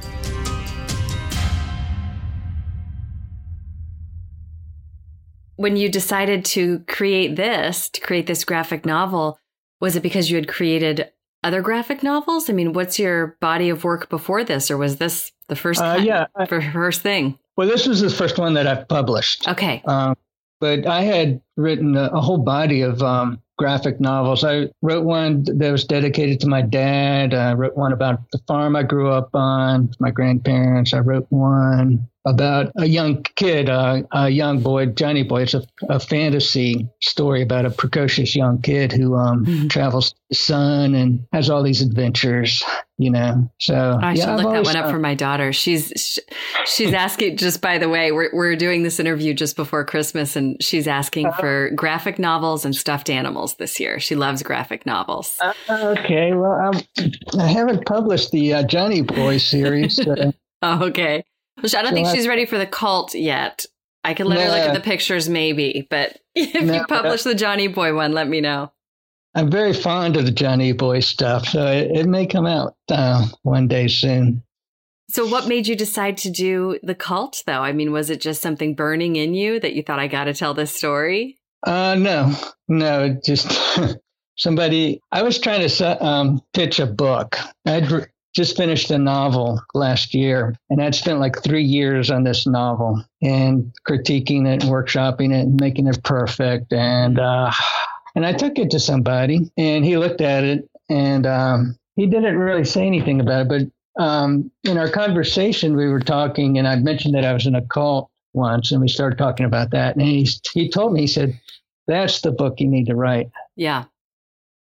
when 5.55 5.75
you 5.75 5.89
decided 5.89 6.45
to 6.45 6.79
create 6.87 7.35
this, 7.35 7.89
to 7.89 7.99
create 7.99 8.27
this 8.27 8.45
graphic 8.45 8.85
novel, 8.85 9.37
was 9.81 9.97
it 9.97 10.03
because 10.03 10.29
you 10.29 10.37
had 10.37 10.47
created 10.47 11.11
other 11.43 11.61
graphic 11.61 12.01
novels? 12.01 12.49
I 12.49 12.53
mean, 12.53 12.71
what's 12.71 12.97
your 12.97 13.35
body 13.41 13.67
of 13.69 13.83
work 13.83 14.09
before 14.09 14.45
this, 14.45 14.71
or 14.71 14.77
was 14.77 14.97
this 14.97 15.33
the 15.49 15.57
first? 15.57 15.81
Uh, 15.81 15.99
yeah. 16.01 16.27
I- 16.33 16.45
first 16.45 17.01
thing. 17.01 17.37
Well, 17.59 17.67
this 17.67 17.85
was 17.85 17.99
the 17.99 18.09
first 18.09 18.37
one 18.37 18.53
that 18.53 18.67
I've 18.67 18.87
published. 18.87 19.45
Okay, 19.45 19.81
Um, 19.83 20.15
but 20.61 20.87
I 20.87 21.01
had 21.01 21.41
written 21.57 21.97
a, 21.97 22.03
a 22.03 22.21
whole 22.21 22.37
body 22.37 22.83
of 22.83 23.03
um, 23.03 23.41
graphic 23.57 23.99
novels. 23.99 24.45
I 24.45 24.69
wrote 24.81 25.03
one 25.03 25.43
that 25.43 25.69
was 25.69 25.83
dedicated 25.83 26.39
to 26.39 26.47
my 26.47 26.61
dad. 26.61 27.33
I 27.33 27.51
wrote 27.51 27.75
one 27.75 27.91
about 27.91 28.21
the 28.31 28.37
farm 28.47 28.77
I 28.77 28.83
grew 28.83 29.09
up 29.09 29.31
on, 29.33 29.91
my 29.99 30.09
grandparents. 30.09 30.93
I 30.93 30.99
wrote 30.99 31.25
one 31.31 32.07
about 32.29 32.71
a 32.77 32.85
young 32.85 33.23
kid, 33.35 33.69
uh, 33.69 34.01
a 34.11 34.29
young 34.29 34.59
boy, 34.61 34.85
Johnny 34.87 35.23
Boy. 35.23 35.43
It's 35.43 35.53
a, 35.53 35.63
a 35.89 35.99
fantasy 35.99 36.87
story 37.01 37.41
about 37.41 37.65
a 37.65 37.69
precocious 37.69 38.35
young 38.35 38.61
kid 38.61 38.91
who 38.91 39.15
um, 39.15 39.45
Mhm. 39.45 39.69
travels 39.69 40.11
to 40.11 40.15
the 40.29 40.35
sun 40.35 40.95
and 40.95 41.25
has 41.33 41.49
all 41.49 41.63
these 41.63 41.81
adventures. 41.81 42.63
You 43.01 43.11
know, 43.11 43.49
so 43.61 43.97
I 44.01 44.13
should 44.13 44.25
I've 44.27 44.39
look 44.43 44.51
that 44.53 44.65
one 44.65 44.75
up 44.75 44.87
uh, 44.87 44.91
for 44.91 44.99
my 44.99 45.15
daughter. 45.15 45.53
She's 45.53 45.93
sh- 45.95 46.19
she's 46.65 46.93
asking. 46.93 47.37
Just 47.37 47.61
by 47.61 47.77
the 47.77 47.87
way, 47.87 48.11
we're 48.11 48.29
we're 48.33 48.57
doing 48.57 48.83
this 48.83 48.99
interview 48.99 49.33
just 49.33 49.55
before 49.55 49.85
Christmas, 49.85 50.35
and 50.35 50.61
she's 50.61 50.85
asking 50.85 51.27
Uh-huh. 51.27 51.39
for 51.39 51.69
graphic 51.75 52.19
novels 52.19 52.65
and 52.65 52.75
stuffed 52.75 53.09
animals 53.09 53.53
this 53.55 53.79
year. 53.79 54.01
She 54.01 54.15
loves 54.15 54.43
graphic 54.43 54.85
novels. 54.85 55.37
Uh, 55.41 55.53
okay, 55.97 56.33
well, 56.33 56.51
I'm, 56.51 56.81
I 57.39 57.47
haven't 57.47 57.85
published 57.85 58.31
the 58.31 58.55
uh, 58.55 58.63
Johnny 58.63 59.01
Boy 59.01 59.37
series. 59.37 59.95
So. 59.95 60.33
Oh, 60.61 60.87
okay. 60.87 61.23
Well, 61.61 61.71
I 61.77 61.81
don't 61.81 61.91
So 61.91 61.95
think 61.95 62.09
she's 62.09 62.27
ready 62.27 62.45
for 62.45 62.57
the 62.57 62.65
cult 62.65 63.13
yet. 63.13 63.65
I 64.03 64.13
could 64.13 64.27
let 64.27 64.39
her 64.39 64.47
look 64.47 64.69
at 64.69 64.73
the 64.73 64.79
pictures, 64.79 65.27
maybe. 65.27 65.85
But 65.89 66.17
if 66.35 66.63
No, 66.63 66.73
you 66.73 66.85
publish 66.85 67.23
the 67.23 67.35
Johnny 67.35 67.67
Boy 67.67 67.93
one, 67.93 68.13
let 68.13 68.27
me 68.27 68.41
know. 68.41 68.71
I'm 69.35 69.51
very 69.51 69.73
fond 69.73 70.17
of 70.17 70.25
the 70.25 70.31
Johnny 70.31 70.71
Boy 70.71 71.01
stuff, 71.01 71.47
so 71.47 71.67
it, 71.67 71.91
it 71.91 72.07
may 72.07 72.25
come 72.25 72.45
out 72.45 72.75
uh, 72.89 73.27
one 73.43 73.67
day 73.67 73.87
soon. 73.87 74.43
So, 75.09 75.27
what 75.27 75.47
made 75.47 75.67
you 75.67 75.75
decide 75.75 76.17
to 76.19 76.29
do 76.29 76.79
the 76.83 76.95
cult, 76.95 77.43
though? 77.45 77.61
I 77.61 77.71
mean, 77.71 77.91
was 77.91 78.09
it 78.09 78.21
just 78.21 78.41
something 78.41 78.75
burning 78.75 79.15
in 79.15 79.33
you 79.33 79.59
that 79.59 79.73
you 79.73 79.83
thought 79.83 79.99
I 79.99 80.07
got 80.07 80.25
to 80.25 80.33
tell 80.33 80.53
this 80.53 80.71
story? 80.71 81.37
Uh, 81.65 81.95
no, 81.95 82.33
no, 82.67 83.17
just 83.23 83.51
somebody. 84.37 85.01
I 85.11 85.23
was 85.23 85.39
trying 85.39 85.67
to 85.67 86.05
um, 86.05 86.41
pitch 86.53 86.79
a 86.79 86.85
book. 86.85 87.37
I'd 87.65 88.07
just 88.35 88.55
finished 88.55 88.91
a 88.91 88.97
novel 88.97 89.61
last 89.73 90.13
year, 90.13 90.55
and 90.69 90.81
I'd 90.81 90.95
spent 90.95 91.19
like 91.19 91.41
three 91.41 91.63
years 91.63 92.11
on 92.11 92.23
this 92.23 92.45
novel 92.45 93.03
and 93.21 93.73
critiquing 93.87 94.47
it, 94.47 94.63
and 94.63 94.71
workshopping 94.71 95.33
it, 95.33 95.47
and 95.47 95.59
making 95.59 95.87
it 95.87 96.03
perfect. 96.03 96.71
And 96.71 97.19
uh, 97.19 97.51
and 98.15 98.25
I 98.25 98.33
took 98.33 98.57
it 98.59 98.71
to 98.71 98.79
somebody, 98.79 99.51
and 99.57 99.83
he 99.83 99.97
looked 99.97 100.21
at 100.21 100.43
it, 100.43 100.69
and 100.89 101.25
um, 101.25 101.77
he 101.95 102.05
didn't 102.05 102.37
really 102.37 102.65
say 102.65 102.85
anything 102.85 103.19
about 103.19 103.47
it. 103.47 103.71
But 103.97 104.03
um, 104.03 104.51
in 104.63 104.77
our 104.77 104.89
conversation, 104.89 105.75
we 105.75 105.87
were 105.87 105.99
talking, 105.99 106.57
and 106.57 106.67
I'd 106.67 106.83
mentioned 106.83 107.15
that 107.15 107.25
I 107.25 107.33
was 107.33 107.47
in 107.47 107.55
a 107.55 107.65
cult 107.65 108.09
once, 108.33 108.71
and 108.71 108.81
we 108.81 108.87
started 108.87 109.17
talking 109.17 109.45
about 109.45 109.71
that. 109.71 109.95
And 109.95 110.05
he 110.05 110.27
he 110.53 110.69
told 110.69 110.93
me, 110.93 111.01
he 111.01 111.07
said, 111.07 111.39
"That's 111.87 112.21
the 112.21 112.31
book 112.31 112.59
you 112.59 112.67
need 112.67 112.85
to 112.85 112.95
write." 112.95 113.31
Yeah 113.55 113.85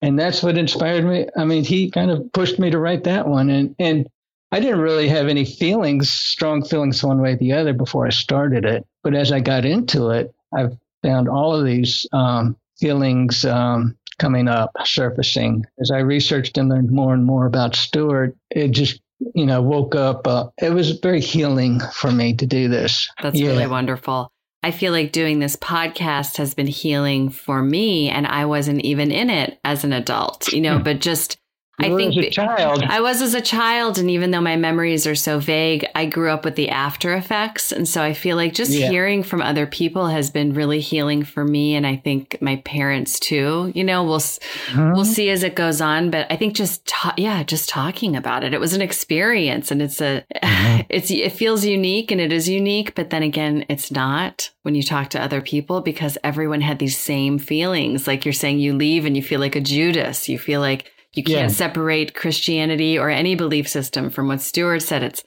and 0.07 0.16
that's 0.16 0.40
what 0.40 0.57
inspired 0.57 1.05
me. 1.05 1.27
I 1.37 1.45
mean, 1.45 1.64
he 1.64 1.90
kind 1.90 2.12
of 2.12 2.33
pushed 2.33 2.61
me 2.61 2.71
to 2.71 2.79
write 2.79 3.03
that 3.05 3.27
one, 3.27 3.51
and 3.51 3.75
and 3.81 4.09
I 4.53 4.61
didn't 4.61 4.81
really 4.81 5.09
have 5.09 5.27
any 5.27 5.45
feelings, 5.45 6.09
strong 6.09 6.64
feelings 6.64 7.03
one 7.03 7.21
way 7.21 7.33
or 7.33 7.37
the 7.37 7.53
other 7.53 7.73
before 7.73 8.07
I 8.07 8.11
started 8.11 8.64
it. 8.64 8.87
But 9.03 9.14
as 9.14 9.33
I 9.33 9.40
got 9.40 9.64
into 9.64 10.11
it, 10.11 10.33
I've 10.55 10.79
found 11.03 11.29
all 11.29 11.57
of 11.57 11.64
these 11.64 12.07
um, 12.12 12.57
feelings 12.79 13.45
um, 13.45 13.97
coming 14.21 14.47
up, 14.47 14.71
surfacing. 14.85 15.64
As 15.81 15.90
I 15.90 15.99
researched 15.99 16.57
and 16.57 16.69
learned 16.69 16.92
more 16.92 17.12
and 17.12 17.25
more 17.25 17.47
about 17.47 17.75
Stewart, 17.75 18.37
it 18.51 18.69
just 18.69 19.01
you 19.35 19.45
know 19.45 19.61
woke 19.61 19.97
up. 19.97 20.25
Uh, 20.29 20.51
it 20.62 20.71
was 20.71 21.01
very 21.01 21.21
healing 21.21 21.81
for 21.92 22.12
me 22.12 22.33
to 22.35 22.47
do 22.47 22.69
this. 22.69 23.09
That's 23.21 23.37
yeah. 23.37 23.49
really 23.49 23.66
wonderful. 23.66 24.31
I 24.66 24.72
feel 24.72 24.90
like 24.90 25.12
doing 25.12 25.38
this 25.38 25.55
podcast 25.55 26.38
has 26.38 26.52
been 26.52 26.66
healing 26.66 27.31
for 27.31 27.62
me, 27.62 28.09
and 28.09 28.26
I 28.26 28.46
wasn't 28.46 28.81
even 28.81 29.12
in 29.12 29.31
it 29.31 29.61
as 29.64 29.85
an 29.85 29.92
adult, 29.92 30.52
you 30.52 30.61
know, 30.61 30.79
hmm. 30.79 30.83
but 30.83 31.00
just 31.00 31.38
I 31.78 31.94
think 31.94 32.16
as 32.16 32.26
a 32.26 32.30
child. 32.30 32.82
I 32.84 33.00
was 33.02 33.20
as 33.20 33.34
a 33.34 33.40
child, 33.42 33.98
and 33.98 34.10
even 34.10 34.30
though 34.30 34.40
my 34.40 34.56
memories 34.56 35.06
are 35.06 35.14
so 35.14 35.38
vague, 35.38 35.86
I 35.94 36.06
grew 36.06 36.30
up 36.30 36.42
with 36.42 36.56
the 36.56 36.70
after 36.70 37.14
effects, 37.14 37.70
and 37.70 37.86
so 37.86 38.02
I 38.02 38.14
feel 38.14 38.36
like 38.36 38.54
just 38.54 38.70
yeah. 38.70 38.88
hearing 38.88 39.22
from 39.22 39.42
other 39.42 39.66
people 39.66 40.06
has 40.06 40.30
been 40.30 40.54
really 40.54 40.80
healing 40.80 41.22
for 41.22 41.44
me, 41.44 41.74
and 41.74 41.86
I 41.86 41.96
think 41.96 42.38
my 42.40 42.56
parents 42.64 43.20
too. 43.20 43.72
You 43.74 43.84
know, 43.84 44.04
we'll 44.04 44.16
uh-huh. 44.16 44.92
we'll 44.94 45.04
see 45.04 45.28
as 45.28 45.42
it 45.42 45.54
goes 45.54 45.82
on, 45.82 46.10
but 46.10 46.26
I 46.30 46.36
think 46.36 46.54
just 46.54 46.86
ta- 46.86 47.14
yeah, 47.18 47.42
just 47.42 47.68
talking 47.68 48.16
about 48.16 48.42
it, 48.42 48.54
it 48.54 48.60
was 48.60 48.72
an 48.72 48.80
experience, 48.80 49.70
and 49.70 49.82
it's 49.82 50.00
a 50.00 50.24
uh-huh. 50.42 50.82
it's 50.88 51.10
it 51.10 51.32
feels 51.32 51.62
unique, 51.64 52.10
and 52.10 52.22
it 52.22 52.32
is 52.32 52.48
unique, 52.48 52.94
but 52.94 53.10
then 53.10 53.22
again, 53.22 53.66
it's 53.68 53.90
not 53.90 54.50
when 54.62 54.74
you 54.74 54.82
talk 54.82 55.10
to 55.10 55.22
other 55.22 55.42
people 55.42 55.82
because 55.82 56.16
everyone 56.24 56.62
had 56.62 56.78
these 56.78 56.98
same 56.98 57.38
feelings. 57.38 58.06
Like 58.06 58.24
you're 58.24 58.32
saying, 58.32 58.60
you 58.60 58.74
leave 58.74 59.04
and 59.04 59.14
you 59.14 59.22
feel 59.22 59.40
like 59.40 59.56
a 59.56 59.60
Judas, 59.60 60.26
you 60.28 60.38
feel 60.38 60.60
like 60.60 60.90
you 61.16 61.24
can't 61.24 61.50
yeah. 61.50 61.57
separate 61.57 62.14
Christianity 62.14 62.98
or 62.98 63.09
any 63.09 63.35
belief 63.35 63.68
system 63.68 64.11
from 64.11 64.29
what 64.29 64.42
Stewart 64.42 64.83
said. 64.83 65.02
It's 65.02 65.24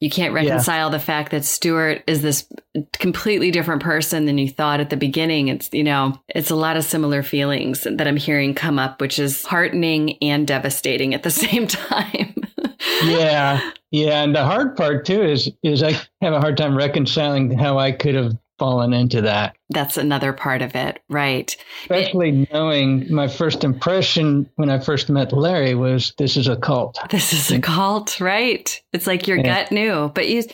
you 0.00 0.10
can't 0.10 0.34
reconcile 0.34 0.88
yeah. 0.88 0.98
the 0.98 0.98
fact 0.98 1.30
that 1.30 1.44
Stewart 1.44 2.02
is 2.06 2.20
this 2.20 2.46
completely 2.94 3.50
different 3.50 3.82
person 3.82 4.26
than 4.26 4.36
you 4.36 4.48
thought 4.48 4.80
at 4.80 4.90
the 4.90 4.96
beginning. 4.96 5.48
It's, 5.48 5.70
you 5.72 5.84
know, 5.84 6.20
it's 6.28 6.50
a 6.50 6.56
lot 6.56 6.76
of 6.76 6.84
similar 6.84 7.22
feelings 7.22 7.86
that 7.90 8.06
I'm 8.06 8.16
hearing 8.16 8.54
come 8.54 8.78
up, 8.78 9.00
which 9.00 9.18
is 9.18 9.44
heartening 9.46 10.18
and 10.22 10.46
devastating 10.46 11.14
at 11.14 11.22
the 11.22 11.30
same 11.30 11.66
time. 11.66 12.34
yeah. 13.04 13.70
Yeah. 13.90 14.22
And 14.22 14.34
the 14.34 14.44
hard 14.44 14.76
part 14.76 15.06
too 15.06 15.22
is, 15.22 15.50
is 15.62 15.82
I 15.82 15.92
have 16.20 16.34
a 16.34 16.40
hard 16.40 16.58
time 16.58 16.76
reconciling 16.76 17.56
how 17.56 17.78
I 17.78 17.92
could 17.92 18.16
have 18.16 18.36
fallen 18.58 18.92
into 18.92 19.20
that. 19.22 19.56
That's 19.70 19.96
another 19.96 20.32
part 20.32 20.62
of 20.62 20.74
it, 20.74 21.00
right? 21.08 21.54
Especially 21.82 22.42
it, 22.42 22.52
knowing 22.52 23.12
my 23.12 23.28
first 23.28 23.64
impression 23.64 24.48
when 24.56 24.70
I 24.70 24.78
first 24.78 25.08
met 25.08 25.32
Larry 25.32 25.74
was 25.74 26.12
this 26.18 26.36
is 26.36 26.48
a 26.48 26.56
cult. 26.56 26.98
This 27.10 27.32
is 27.32 27.50
a 27.50 27.60
cult, 27.60 28.20
right? 28.20 28.80
It's 28.92 29.06
like 29.06 29.26
your 29.26 29.38
yeah. 29.38 29.62
gut 29.62 29.72
knew, 29.72 30.10
but 30.14 30.28
you 30.28 30.44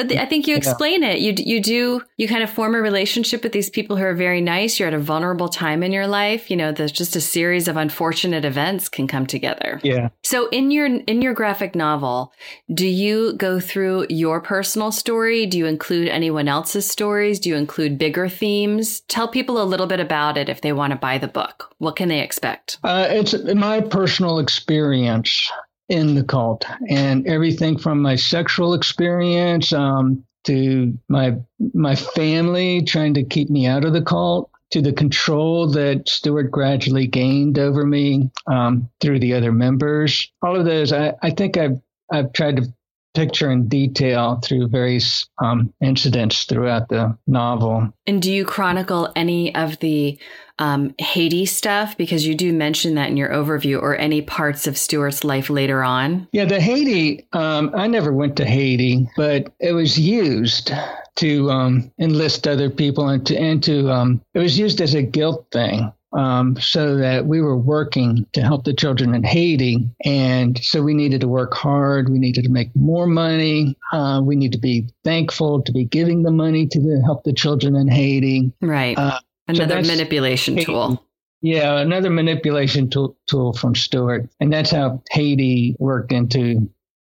but 0.00 0.08
the, 0.08 0.18
I 0.18 0.24
think 0.24 0.46
you 0.46 0.56
explain 0.56 1.02
yeah. 1.02 1.10
it. 1.10 1.18
You 1.18 1.34
you 1.36 1.60
do 1.60 2.00
you 2.16 2.26
kind 2.26 2.42
of 2.42 2.48
form 2.48 2.74
a 2.74 2.80
relationship 2.80 3.42
with 3.42 3.52
these 3.52 3.68
people 3.68 3.98
who 3.98 4.04
are 4.04 4.14
very 4.14 4.40
nice. 4.40 4.80
You're 4.80 4.88
at 4.88 4.94
a 4.94 4.98
vulnerable 4.98 5.50
time 5.50 5.82
in 5.82 5.92
your 5.92 6.06
life. 6.06 6.50
You 6.50 6.56
know, 6.56 6.72
there's 6.72 6.90
just 6.90 7.16
a 7.16 7.20
series 7.20 7.68
of 7.68 7.76
unfortunate 7.76 8.46
events 8.46 8.88
can 8.88 9.06
come 9.06 9.26
together. 9.26 9.78
Yeah. 9.82 10.08
So 10.22 10.48
in 10.48 10.70
your 10.70 10.86
in 10.86 11.20
your 11.20 11.34
graphic 11.34 11.74
novel, 11.74 12.32
do 12.72 12.86
you 12.86 13.34
go 13.34 13.60
through 13.60 14.06
your 14.08 14.40
personal 14.40 14.90
story? 14.90 15.44
Do 15.44 15.58
you 15.58 15.66
include 15.66 16.08
anyone 16.08 16.48
else's 16.48 16.86
stories? 16.86 17.38
Do 17.38 17.50
you 17.50 17.56
include 17.56 17.98
bigger 17.98 18.26
themes? 18.26 19.00
Tell 19.02 19.28
people 19.28 19.60
a 19.60 19.64
little 19.64 19.86
bit 19.86 20.00
about 20.00 20.38
it 20.38 20.48
if 20.48 20.62
they 20.62 20.72
want 20.72 20.92
to 20.92 20.98
buy 20.98 21.18
the 21.18 21.28
book. 21.28 21.74
What 21.76 21.96
can 21.96 22.08
they 22.08 22.20
expect? 22.20 22.78
Uh, 22.82 23.06
it's 23.10 23.34
my 23.54 23.82
personal 23.82 24.38
experience 24.38 25.50
in 25.90 26.14
the 26.14 26.24
cult 26.24 26.64
and 26.88 27.26
everything 27.26 27.76
from 27.76 28.00
my 28.00 28.14
sexual 28.14 28.74
experience 28.74 29.72
um, 29.72 30.24
to 30.44 30.96
my 31.08 31.36
my 31.74 31.94
family 31.94 32.82
trying 32.82 33.12
to 33.12 33.24
keep 33.24 33.50
me 33.50 33.66
out 33.66 33.84
of 33.84 33.92
the 33.92 34.00
cult 34.02 34.50
to 34.70 34.80
the 34.80 34.92
control 34.92 35.66
that 35.66 36.08
Stewart 36.08 36.50
gradually 36.50 37.06
gained 37.06 37.58
over 37.58 37.84
me 37.84 38.30
um, 38.46 38.88
through 39.00 39.18
the 39.18 39.34
other 39.34 39.50
members. 39.50 40.30
All 40.42 40.54
of 40.54 40.64
those, 40.64 40.92
I, 40.92 41.12
I 41.22 41.30
think 41.30 41.56
I've 41.56 41.80
I've 42.12 42.32
tried 42.32 42.56
to 42.56 42.72
picture 43.14 43.50
in 43.50 43.68
detail 43.68 44.40
through 44.42 44.68
various 44.68 45.28
um, 45.42 45.72
incidents 45.80 46.44
throughout 46.44 46.88
the 46.88 47.16
novel. 47.26 47.92
And 48.06 48.22
do 48.22 48.32
you 48.32 48.44
chronicle 48.44 49.12
any 49.16 49.54
of 49.54 49.78
the 49.80 50.18
um, 50.58 50.94
Haiti 50.98 51.46
stuff? 51.46 51.96
Because 51.96 52.26
you 52.26 52.34
do 52.34 52.52
mention 52.52 52.94
that 52.94 53.08
in 53.08 53.16
your 53.16 53.30
overview, 53.30 53.80
or 53.80 53.96
any 53.96 54.22
parts 54.22 54.66
of 54.66 54.76
Stewart's 54.78 55.24
life 55.24 55.50
later 55.50 55.82
on. 55.82 56.28
Yeah, 56.32 56.44
the 56.44 56.60
Haiti, 56.60 57.26
um, 57.32 57.70
I 57.74 57.86
never 57.86 58.12
went 58.12 58.36
to 58.36 58.44
Haiti, 58.44 59.08
but 59.16 59.52
it 59.58 59.72
was 59.72 59.98
used 59.98 60.72
to 61.16 61.50
um, 61.50 61.90
enlist 61.98 62.46
other 62.46 62.70
people 62.70 63.08
and 63.08 63.26
to, 63.26 63.36
and 63.36 63.62
to 63.64 63.90
um, 63.90 64.20
it 64.34 64.38
was 64.38 64.58
used 64.58 64.80
as 64.80 64.94
a 64.94 65.02
guilt 65.02 65.46
thing 65.50 65.92
um, 66.12 66.56
so 66.60 66.96
that 66.96 67.26
we 67.26 67.40
were 67.40 67.56
working 67.56 68.26
to 68.32 68.42
help 68.42 68.64
the 68.64 68.74
children 68.74 69.14
in 69.14 69.22
Haiti. 69.22 69.88
And 70.04 70.62
so 70.62 70.82
we 70.82 70.94
needed 70.94 71.20
to 71.20 71.28
work 71.28 71.54
hard. 71.54 72.08
We 72.08 72.18
needed 72.18 72.44
to 72.44 72.50
make 72.50 72.74
more 72.74 73.06
money. 73.06 73.76
Uh, 73.92 74.20
we 74.24 74.36
need 74.36 74.52
to 74.52 74.58
be 74.58 74.88
thankful 75.04 75.62
to 75.62 75.72
be 75.72 75.84
giving 75.84 76.22
the 76.22 76.30
money 76.30 76.66
to 76.66 76.80
the, 76.80 77.02
help 77.04 77.24
the 77.24 77.32
children 77.32 77.76
in 77.76 77.88
Haiti. 77.88 78.52
Right. 78.60 78.98
Uh, 78.98 79.20
another 79.48 79.82
so 79.84 79.90
manipulation 79.90 80.54
Haiti. 80.54 80.66
tool. 80.66 81.04
Yeah, 81.42 81.78
another 81.78 82.10
manipulation 82.10 82.90
tool, 82.90 83.16
tool 83.26 83.54
from 83.54 83.74
Stewart. 83.74 84.28
And 84.40 84.52
that's 84.52 84.70
how 84.70 85.02
Haiti 85.10 85.74
worked 85.78 86.12
into 86.12 86.70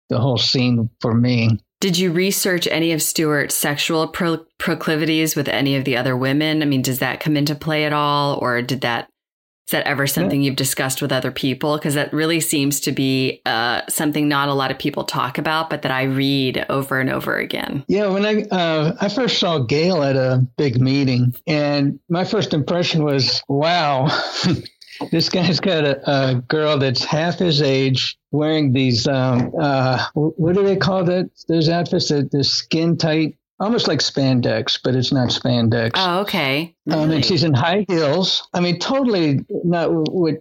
the 0.09 0.19
whole 0.19 0.37
scene 0.37 0.89
for 0.99 1.13
me. 1.13 1.59
Did 1.79 1.97
you 1.97 2.11
research 2.11 2.67
any 2.67 2.91
of 2.91 3.01
Stewart's 3.01 3.55
sexual 3.55 4.07
pro- 4.07 4.45
proclivities 4.57 5.35
with 5.35 5.47
any 5.47 5.75
of 5.75 5.85
the 5.85 5.95
other 5.97 6.17
women? 6.17 6.63
I 6.63 6.65
mean, 6.65 6.81
does 6.81 6.99
that 6.99 7.19
come 7.19 7.37
into 7.37 7.53
play 7.53 7.85
at 7.85 7.93
all, 7.93 8.39
or 8.41 8.61
did 8.61 8.81
that 8.81 9.09
is 9.67 9.71
that 9.71 9.85
ever 9.85 10.07
something 10.07 10.41
you've 10.41 10.55
discussed 10.55 11.01
with 11.01 11.11
other 11.11 11.29
people? 11.29 11.75
Because 11.75 11.95
that 11.95 12.13
really 12.13 12.39
seems 12.39 12.79
to 12.79 12.93
be 12.93 13.41
uh, 13.45 13.81
something 13.89 14.29
not 14.29 14.47
a 14.47 14.53
lot 14.53 14.71
of 14.71 14.79
people 14.79 15.03
talk 15.03 15.37
about, 15.37 15.69
but 15.69 15.81
that 15.81 15.91
I 15.91 16.03
read 16.03 16.65
over 16.69 17.01
and 17.01 17.09
over 17.09 17.35
again. 17.35 17.83
Yeah, 17.89 18.07
when 18.07 18.25
I 18.25 18.43
uh, 18.43 18.95
I 19.01 19.09
first 19.09 19.39
saw 19.39 19.59
Gail 19.59 20.03
at 20.03 20.15
a 20.15 20.47
big 20.57 20.79
meeting, 20.79 21.35
and 21.45 21.99
my 22.07 22.23
first 22.23 22.53
impression 22.53 23.03
was, 23.03 23.43
wow. 23.49 24.07
this 25.11 25.29
guy's 25.29 25.59
got 25.59 25.83
a, 25.83 26.11
a, 26.11 26.35
girl 26.47 26.77
that's 26.77 27.03
half 27.03 27.39
his 27.39 27.61
age 27.61 28.17
wearing 28.31 28.73
these 28.73 29.07
um, 29.07 29.51
uh, 29.59 30.05
what 30.13 30.55
do 30.55 30.63
they 30.63 30.75
call 30.75 31.03
that 31.05 31.29
those 31.47 31.69
outfits 31.69 32.09
that 32.09 32.31
the 32.31 32.43
skin 32.43 32.97
tight 32.97 33.37
almost 33.59 33.87
like 33.87 33.99
spandex 33.99 34.79
but 34.83 34.95
it's 34.95 35.11
not 35.11 35.29
spandex. 35.29 35.91
Oh 35.95 36.19
okay. 36.21 36.75
Um, 36.91 37.11
and 37.11 37.25
she's 37.25 37.43
in 37.43 37.53
high 37.53 37.85
heels. 37.87 38.47
I 38.53 38.59
mean 38.59 38.79
totally 38.79 39.45
not 39.49 39.89
what 39.91 40.35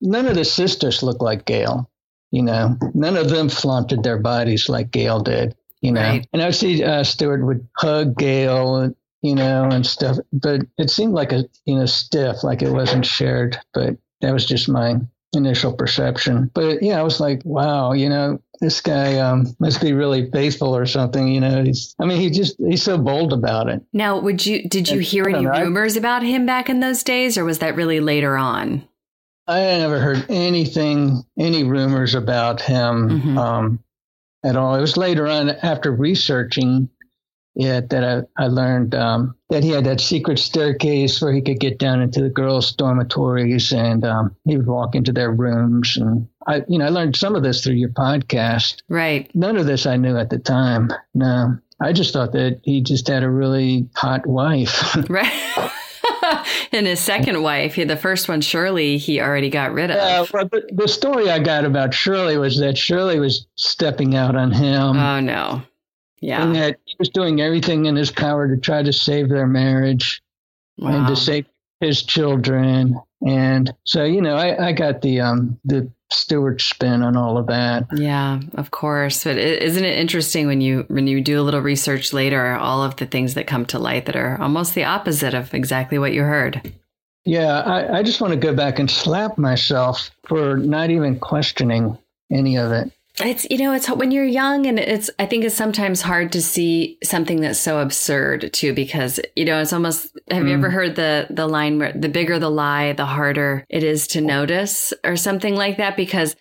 none 0.00 0.26
of 0.26 0.34
the 0.34 0.44
sisters 0.44 1.02
look 1.02 1.22
like 1.22 1.44
gail 1.44 1.90
you 2.32 2.42
know? 2.42 2.76
None 2.92 3.16
of 3.16 3.30
them 3.30 3.48
flaunted 3.48 4.02
their 4.02 4.18
bodies 4.18 4.68
like 4.68 4.90
gail 4.90 5.20
did 5.20 5.54
you 5.80 5.92
know? 5.92 6.00
Right. 6.00 6.28
and 6.32 6.42
i 6.42 6.50
see 6.50 6.82
uh, 6.82 7.04
stewart 7.04 7.44
would 7.44 7.66
hug 7.76 8.16
gail 8.16 8.94
you 9.22 9.34
know, 9.34 9.64
and 9.64 9.86
stuff. 9.86 10.18
But 10.32 10.62
it 10.78 10.90
seemed 10.90 11.14
like 11.14 11.32
a, 11.32 11.44
you 11.64 11.76
know, 11.76 11.86
stiff, 11.86 12.44
like 12.44 12.62
it 12.62 12.70
wasn't 12.70 13.06
shared. 13.06 13.58
But 13.72 13.96
that 14.20 14.32
was 14.32 14.46
just 14.46 14.68
my 14.68 14.96
initial 15.32 15.72
perception. 15.72 16.50
But 16.54 16.82
yeah, 16.82 16.98
I 16.98 17.02
was 17.02 17.20
like, 17.20 17.42
wow, 17.44 17.92
you 17.92 18.08
know, 18.08 18.40
this 18.60 18.80
guy 18.80 19.18
um, 19.18 19.54
must 19.58 19.80
be 19.80 19.92
really 19.92 20.30
faithful 20.30 20.74
or 20.74 20.86
something. 20.86 21.28
You 21.28 21.40
know, 21.40 21.62
he's, 21.62 21.94
I 21.98 22.06
mean, 22.06 22.20
he 22.20 22.30
just, 22.30 22.56
he's 22.58 22.82
so 22.82 22.96
bold 22.96 23.32
about 23.32 23.68
it. 23.68 23.82
Now, 23.92 24.18
would 24.18 24.46
you, 24.46 24.68
did 24.68 24.88
you 24.88 25.00
hear 25.00 25.28
any 25.28 25.46
rumors 25.46 25.96
about 25.96 26.22
him 26.22 26.46
back 26.46 26.70
in 26.70 26.80
those 26.80 27.02
days 27.02 27.36
or 27.36 27.44
was 27.44 27.58
that 27.58 27.76
really 27.76 28.00
later 28.00 28.36
on? 28.36 28.88
I 29.46 29.60
never 29.60 30.00
heard 30.00 30.24
anything, 30.28 31.22
any 31.38 31.64
rumors 31.64 32.14
about 32.14 32.60
him 32.60 33.08
mm-hmm. 33.08 33.38
um, 33.38 33.84
at 34.44 34.56
all. 34.56 34.74
It 34.74 34.80
was 34.80 34.96
later 34.96 35.26
on 35.28 35.50
after 35.50 35.92
researching 35.92 36.88
yet 37.56 37.88
that 37.90 38.04
I, 38.04 38.44
I 38.44 38.48
learned 38.48 38.94
um, 38.94 39.34
that 39.48 39.64
he 39.64 39.70
had 39.70 39.84
that 39.84 40.00
secret 40.00 40.38
staircase 40.38 41.20
where 41.20 41.32
he 41.32 41.40
could 41.40 41.58
get 41.58 41.78
down 41.78 42.02
into 42.02 42.22
the 42.22 42.28
girls' 42.28 42.72
dormitories 42.72 43.72
and 43.72 44.04
um, 44.04 44.36
he 44.44 44.56
would 44.56 44.66
walk 44.66 44.94
into 44.94 45.12
their 45.12 45.30
rooms. 45.30 45.96
And 45.96 46.28
I, 46.46 46.62
you 46.68 46.78
know, 46.78 46.84
I 46.84 46.90
learned 46.90 47.16
some 47.16 47.34
of 47.34 47.42
this 47.42 47.64
through 47.64 47.74
your 47.74 47.88
podcast. 47.88 48.82
Right. 48.88 49.34
None 49.34 49.56
of 49.56 49.66
this 49.66 49.86
I 49.86 49.96
knew 49.96 50.16
at 50.18 50.30
the 50.30 50.38
time. 50.38 50.92
No, 51.14 51.56
I 51.80 51.92
just 51.92 52.12
thought 52.12 52.32
that 52.32 52.60
he 52.62 52.82
just 52.82 53.08
had 53.08 53.22
a 53.22 53.30
really 53.30 53.88
hot 53.96 54.26
wife. 54.26 54.94
right. 55.08 55.72
and 56.72 56.86
his 56.86 57.00
second 57.00 57.42
wife, 57.42 57.76
the 57.76 57.96
first 57.96 58.28
one, 58.28 58.42
Shirley, 58.42 58.98
he 58.98 59.20
already 59.20 59.48
got 59.48 59.72
rid 59.72 59.90
of. 59.90 59.96
Yeah, 59.96 60.26
well, 60.32 60.48
the, 60.52 60.68
the 60.72 60.88
story 60.88 61.30
I 61.30 61.38
got 61.38 61.64
about 61.64 61.94
Shirley 61.94 62.36
was 62.36 62.58
that 62.58 62.76
Shirley 62.76 63.18
was 63.18 63.46
stepping 63.54 64.14
out 64.14 64.36
on 64.36 64.52
him. 64.52 64.96
Oh, 64.96 65.20
no. 65.20 65.62
Yeah. 66.20 66.42
And 66.42 66.54
that 66.56 66.78
was 66.98 67.08
doing 67.08 67.40
everything 67.40 67.86
in 67.86 67.96
his 67.96 68.10
power 68.10 68.48
to 68.48 68.60
try 68.60 68.82
to 68.82 68.92
save 68.92 69.28
their 69.28 69.46
marriage 69.46 70.22
wow. 70.78 70.90
and 70.90 71.06
to 71.08 71.16
save 71.16 71.46
his 71.80 72.02
children. 72.02 73.00
And 73.26 73.74
so, 73.84 74.04
you 74.04 74.20
know, 74.20 74.36
I, 74.36 74.68
I 74.68 74.72
got 74.72 75.02
the 75.02 75.20
um 75.20 75.58
the 75.64 75.90
Stewart 76.12 76.60
spin 76.60 77.02
on 77.02 77.16
all 77.16 77.36
of 77.36 77.48
that. 77.48 77.86
Yeah, 77.92 78.40
of 78.54 78.70
course. 78.70 79.24
But 79.24 79.38
isn't 79.38 79.84
it 79.84 79.98
interesting 79.98 80.46
when 80.46 80.60
you 80.60 80.84
when 80.88 81.08
you 81.08 81.20
do 81.20 81.40
a 81.40 81.42
little 81.42 81.60
research 81.60 82.12
later, 82.12 82.54
all 82.54 82.84
of 82.84 82.96
the 82.96 83.06
things 83.06 83.34
that 83.34 83.48
come 83.48 83.66
to 83.66 83.78
light 83.78 84.06
that 84.06 84.14
are 84.14 84.40
almost 84.40 84.74
the 84.74 84.84
opposite 84.84 85.34
of 85.34 85.52
exactly 85.52 85.98
what 85.98 86.12
you 86.12 86.22
heard? 86.22 86.72
Yeah, 87.24 87.58
I, 87.60 87.98
I 87.98 88.02
just 88.04 88.20
want 88.20 88.32
to 88.34 88.38
go 88.38 88.54
back 88.54 88.78
and 88.78 88.88
slap 88.88 89.36
myself 89.36 90.12
for 90.28 90.56
not 90.56 90.90
even 90.90 91.18
questioning 91.18 91.98
any 92.30 92.56
of 92.56 92.70
it 92.70 92.92
it's 93.20 93.46
you 93.50 93.58
know 93.58 93.72
it's 93.72 93.88
when 93.88 94.10
you're 94.10 94.24
young 94.24 94.66
and 94.66 94.78
it's 94.78 95.08
i 95.18 95.24
think 95.24 95.44
it's 95.44 95.54
sometimes 95.54 96.02
hard 96.02 96.32
to 96.32 96.42
see 96.42 96.98
something 97.02 97.40
that's 97.40 97.58
so 97.58 97.80
absurd 97.80 98.52
too 98.52 98.74
because 98.74 99.18
you 99.34 99.44
know 99.44 99.60
it's 99.60 99.72
almost 99.72 100.16
have 100.30 100.42
mm. 100.42 100.48
you 100.48 100.54
ever 100.54 100.68
mm. 100.68 100.72
heard 100.72 100.96
the 100.96 101.26
the 101.30 101.46
line 101.46 101.78
where 101.78 101.92
the 101.92 102.08
bigger 102.08 102.38
the 102.38 102.50
lie 102.50 102.92
the 102.92 103.06
harder 103.06 103.64
it 103.70 103.82
is 103.82 104.06
to 104.06 104.20
notice 104.20 104.92
or 105.04 105.16
something 105.16 105.54
like 105.54 105.78
that 105.78 105.96
because 105.96 106.36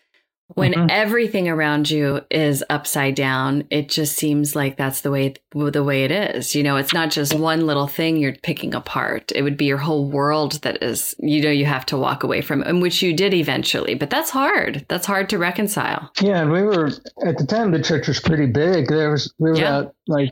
when 0.53 0.73
mm-hmm. 0.73 0.87
everything 0.89 1.49
around 1.49 1.89
you 1.89 2.21
is 2.29 2.63
upside 2.69 3.15
down 3.15 3.65
it 3.71 3.89
just 3.89 4.15
seems 4.15 4.55
like 4.55 4.77
that's 4.77 5.01
the 5.01 5.09
way 5.09 5.33
the 5.53 5.83
way 5.83 6.03
it 6.03 6.11
is 6.11 6.53
you 6.53 6.61
know 6.61 6.77
it's 6.77 6.93
not 6.93 7.09
just 7.09 7.33
one 7.33 7.65
little 7.65 7.87
thing 7.87 8.17
you're 8.17 8.35
picking 8.43 8.75
apart 8.75 9.31
it 9.33 9.41
would 9.41 9.57
be 9.57 9.65
your 9.65 9.77
whole 9.77 10.07
world 10.07 10.53
that 10.61 10.81
is 10.83 11.15
you 11.19 11.41
know 11.41 11.49
you 11.49 11.65
have 11.65 11.85
to 11.85 11.97
walk 11.97 12.23
away 12.23 12.41
from 12.41 12.61
and 12.61 12.81
which 12.81 13.01
you 13.01 13.15
did 13.15 13.33
eventually 13.33 13.95
but 13.95 14.09
that's 14.09 14.29
hard 14.29 14.85
that's 14.87 15.07
hard 15.07 15.29
to 15.29 15.37
reconcile 15.37 16.11
yeah 16.21 16.41
and 16.41 16.51
we 16.51 16.61
were 16.61 16.91
at 17.25 17.37
the 17.37 17.45
time 17.45 17.71
the 17.71 17.81
church 17.81 18.07
was 18.07 18.19
pretty 18.19 18.45
big 18.45 18.87
there 18.87 19.11
was 19.11 19.33
we 19.39 19.49
were 19.49 19.57
yeah. 19.57 19.79
about 19.79 19.95
like 20.07 20.31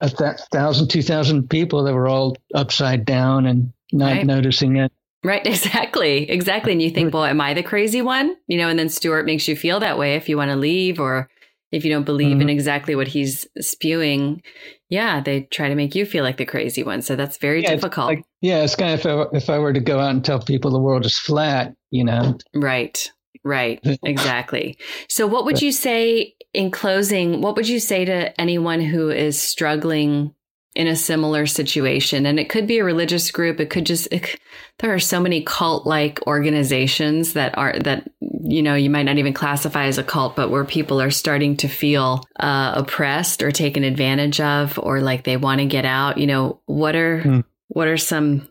a 0.00 0.08
th- 0.08 0.40
thousand 0.50 0.88
two 0.88 1.02
thousand 1.02 1.48
people 1.50 1.84
that 1.84 1.92
were 1.92 2.08
all 2.08 2.34
upside 2.54 3.04
down 3.04 3.44
and 3.44 3.72
not 3.92 4.12
right. 4.12 4.26
noticing 4.26 4.76
it 4.76 4.92
Right, 5.22 5.46
exactly. 5.46 6.30
Exactly. 6.30 6.72
And 6.72 6.82
you 6.82 6.90
think, 6.90 7.12
well, 7.12 7.24
am 7.24 7.40
I 7.40 7.54
the 7.54 7.62
crazy 7.62 8.02
one? 8.02 8.36
You 8.46 8.58
know, 8.58 8.68
and 8.68 8.78
then 8.78 8.88
Stewart 8.88 9.26
makes 9.26 9.48
you 9.48 9.56
feel 9.56 9.80
that 9.80 9.98
way 9.98 10.14
if 10.14 10.28
you 10.28 10.36
want 10.36 10.50
to 10.50 10.56
leave 10.56 10.98
or 10.98 11.28
if 11.72 11.84
you 11.84 11.92
don't 11.92 12.04
believe 12.04 12.32
mm-hmm. 12.32 12.42
in 12.42 12.50
exactly 12.50 12.96
what 12.96 13.08
he's 13.08 13.46
spewing. 13.60 14.42
Yeah, 14.88 15.20
they 15.20 15.42
try 15.42 15.68
to 15.68 15.74
make 15.74 15.94
you 15.94 16.04
feel 16.04 16.24
like 16.24 16.36
the 16.36 16.44
crazy 16.44 16.82
one. 16.82 17.02
So 17.02 17.16
that's 17.16 17.36
very 17.36 17.62
yeah, 17.62 17.74
difficult. 17.74 18.08
Like, 18.08 18.24
yeah, 18.40 18.64
it's 18.64 18.74
kind 18.74 18.92
of 18.92 19.00
if 19.00 19.06
I, 19.06 19.36
if 19.36 19.50
I 19.50 19.58
were 19.58 19.72
to 19.72 19.80
go 19.80 20.00
out 20.00 20.10
and 20.10 20.24
tell 20.24 20.40
people 20.40 20.70
the 20.70 20.80
world 20.80 21.06
is 21.06 21.18
flat, 21.18 21.74
you 21.90 22.04
know. 22.04 22.36
Right. 22.54 23.10
Right. 23.44 23.80
exactly. 24.02 24.78
So 25.08 25.26
what 25.26 25.44
would 25.44 25.62
you 25.62 25.72
say 25.72 26.34
in 26.52 26.70
closing, 26.70 27.40
what 27.40 27.56
would 27.56 27.68
you 27.68 27.78
say 27.78 28.04
to 28.04 28.40
anyone 28.40 28.80
who 28.80 29.10
is 29.10 29.40
struggling 29.40 30.34
in 30.74 30.86
a 30.86 30.94
similar 30.94 31.46
situation. 31.46 32.26
And 32.26 32.38
it 32.38 32.48
could 32.48 32.66
be 32.66 32.78
a 32.78 32.84
religious 32.84 33.30
group. 33.30 33.58
It 33.58 33.70
could 33.70 33.86
just, 33.86 34.06
it, 34.12 34.40
there 34.78 34.94
are 34.94 35.00
so 35.00 35.20
many 35.20 35.42
cult 35.42 35.86
like 35.86 36.20
organizations 36.26 37.32
that 37.32 37.56
are, 37.58 37.78
that, 37.80 38.08
you 38.20 38.62
know, 38.62 38.74
you 38.74 38.88
might 38.88 39.02
not 39.02 39.18
even 39.18 39.32
classify 39.32 39.86
as 39.86 39.98
a 39.98 40.04
cult, 40.04 40.36
but 40.36 40.50
where 40.50 40.64
people 40.64 41.00
are 41.00 41.10
starting 41.10 41.56
to 41.58 41.68
feel 41.68 42.24
uh, 42.38 42.72
oppressed 42.76 43.42
or 43.42 43.50
taken 43.50 43.82
advantage 43.82 44.40
of, 44.40 44.78
or 44.78 45.00
like 45.00 45.24
they 45.24 45.36
want 45.36 45.60
to 45.60 45.66
get 45.66 45.84
out. 45.84 46.18
You 46.18 46.28
know, 46.28 46.60
what 46.66 46.94
are, 46.94 47.20
hmm. 47.22 47.40
what 47.68 47.88
are 47.88 47.96
some 47.96 48.48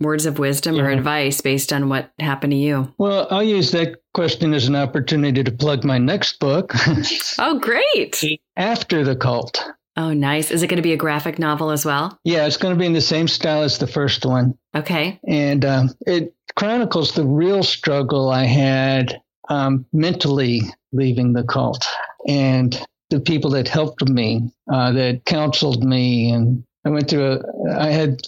words 0.00 0.26
of 0.26 0.38
wisdom 0.38 0.76
yeah. 0.76 0.82
or 0.82 0.90
advice 0.90 1.40
based 1.40 1.72
on 1.72 1.88
what 1.88 2.10
happened 2.18 2.52
to 2.52 2.56
you? 2.56 2.92
Well, 2.98 3.26
I'll 3.30 3.42
use 3.42 3.72
that 3.72 3.96
question 4.14 4.54
as 4.54 4.68
an 4.68 4.76
opportunity 4.76 5.44
to 5.44 5.52
plug 5.52 5.84
my 5.84 5.98
next 5.98 6.38
book. 6.38 6.72
oh, 7.38 7.58
great. 7.58 8.24
After 8.56 9.04
the 9.04 9.16
Cult. 9.16 9.62
Oh, 9.98 10.12
nice. 10.12 10.52
Is 10.52 10.62
it 10.62 10.68
going 10.68 10.76
to 10.76 10.82
be 10.82 10.92
a 10.92 10.96
graphic 10.96 11.40
novel 11.40 11.70
as 11.70 11.84
well? 11.84 12.20
Yeah, 12.22 12.46
it's 12.46 12.56
going 12.56 12.72
to 12.72 12.78
be 12.78 12.86
in 12.86 12.92
the 12.92 13.00
same 13.00 13.26
style 13.26 13.64
as 13.64 13.78
the 13.78 13.88
first 13.88 14.24
one. 14.24 14.56
Okay. 14.72 15.18
And 15.26 15.64
um, 15.64 15.90
it 16.06 16.36
chronicles 16.54 17.12
the 17.12 17.26
real 17.26 17.64
struggle 17.64 18.30
I 18.30 18.44
had 18.44 19.20
um, 19.48 19.86
mentally 19.92 20.62
leaving 20.92 21.32
the 21.32 21.42
cult 21.42 21.84
and 22.28 22.80
the 23.10 23.18
people 23.18 23.50
that 23.50 23.66
helped 23.66 24.08
me, 24.08 24.52
uh, 24.72 24.92
that 24.92 25.24
counseled 25.24 25.82
me. 25.82 26.30
And 26.30 26.62
I 26.84 26.90
went 26.90 27.10
through 27.10 27.32
a, 27.32 27.76
I 27.76 27.90
had 27.90 28.20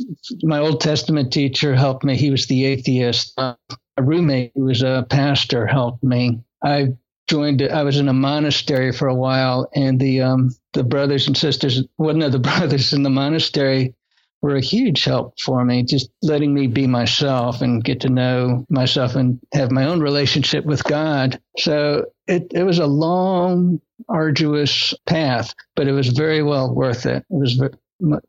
my 0.43 0.59
Old 0.59 0.81
Testament 0.81 1.33
teacher 1.33 1.77
help 1.77 2.03
me. 2.03 2.17
He 2.17 2.33
was 2.33 2.47
the 2.47 2.65
atheist. 2.65 3.35
Uh, 3.39 3.55
a 3.97 4.03
roommate 4.03 4.51
who 4.57 4.65
was 4.65 4.83
a 4.83 5.07
pastor 5.09 5.69
helped 5.69 6.03
me. 6.03 6.43
I 6.65 6.95
joined. 7.31 7.63
I 7.63 7.85
was 7.85 7.99
in 7.99 8.09
a 8.09 8.13
monastery 8.13 8.93
for 8.93 9.07
a 9.07 9.15
while, 9.15 9.71
and 9.75 10.01
the 10.01 10.23
um, 10.23 10.55
the 10.73 10.83
brothers 10.83 11.29
and 11.29 11.37
sisters, 11.37 11.83
one 11.97 12.23
of 12.23 12.33
the 12.33 12.39
brothers 12.51 12.93
in 12.93 13.05
the 13.05 13.11
monastery, 13.11 13.95
were 14.43 14.57
a 14.57 14.61
huge 14.61 15.05
help 15.05 15.39
for 15.39 15.65
me, 15.65 15.85
just 15.85 16.11
letting 16.23 16.53
me 16.53 16.67
be 16.67 16.87
myself 16.87 17.63
and 17.63 17.85
get 17.85 18.01
to 18.01 18.09
know 18.09 18.67
myself 18.69 19.15
and 19.15 19.39
have 19.53 19.71
my 19.71 19.85
own 19.85 20.01
relationship 20.01 20.65
with 20.65 20.83
God. 20.85 21.41
So 21.59 22.07
it, 22.27 22.49
it 22.53 22.65
was 22.65 22.79
a 22.79 22.87
long, 22.87 23.81
arduous 24.09 24.95
path, 25.07 25.55
but 25.77 25.87
it 25.87 25.93
was 25.93 26.09
very 26.09 26.43
well 26.43 26.75
worth 26.75 27.07
it. 27.07 27.25
It 27.31 27.37
was 27.37 27.63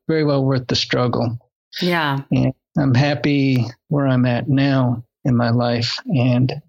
very, 0.08 0.24
well 0.26 0.44
worth 0.44 0.68
the 0.68 0.76
struggle. 0.76 1.40
Yeah. 1.82 2.22
And 2.30 2.54
I'm 2.78 2.94
happy 2.94 3.66
where 3.88 4.08
I'm 4.08 4.26
at 4.26 4.50
now 4.50 5.06
in 5.24 5.38
my 5.38 5.52
life. 5.52 5.98
And 6.06 6.62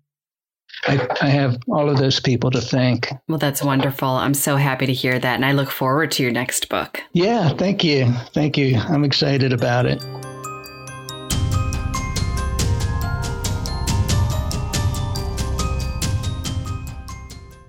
I, 0.86 1.08
I, 1.20 1.28
have 1.28 1.58
all 1.68 1.88
of 1.88 1.98
those 1.98 2.18
people 2.18 2.50
to 2.50 2.60
thank. 2.60 3.12
Well, 3.28 3.38
that's 3.38 3.62
wonderful. 3.62 4.08
I'm 4.08 4.34
so 4.34 4.56
happy 4.56 4.86
to 4.86 4.92
hear 4.92 5.18
that. 5.18 5.34
And 5.34 5.44
I 5.44 5.52
look 5.52 5.70
forward 5.70 6.10
to 6.12 6.22
your 6.22 6.32
next 6.32 6.68
book. 6.68 7.00
Yeah, 7.12 7.50
thank 7.50 7.84
you. 7.84 8.12
Thank 8.32 8.58
you. 8.58 8.76
I'm 8.76 9.04
excited 9.04 9.52
about 9.52 9.86
it. 9.86 10.02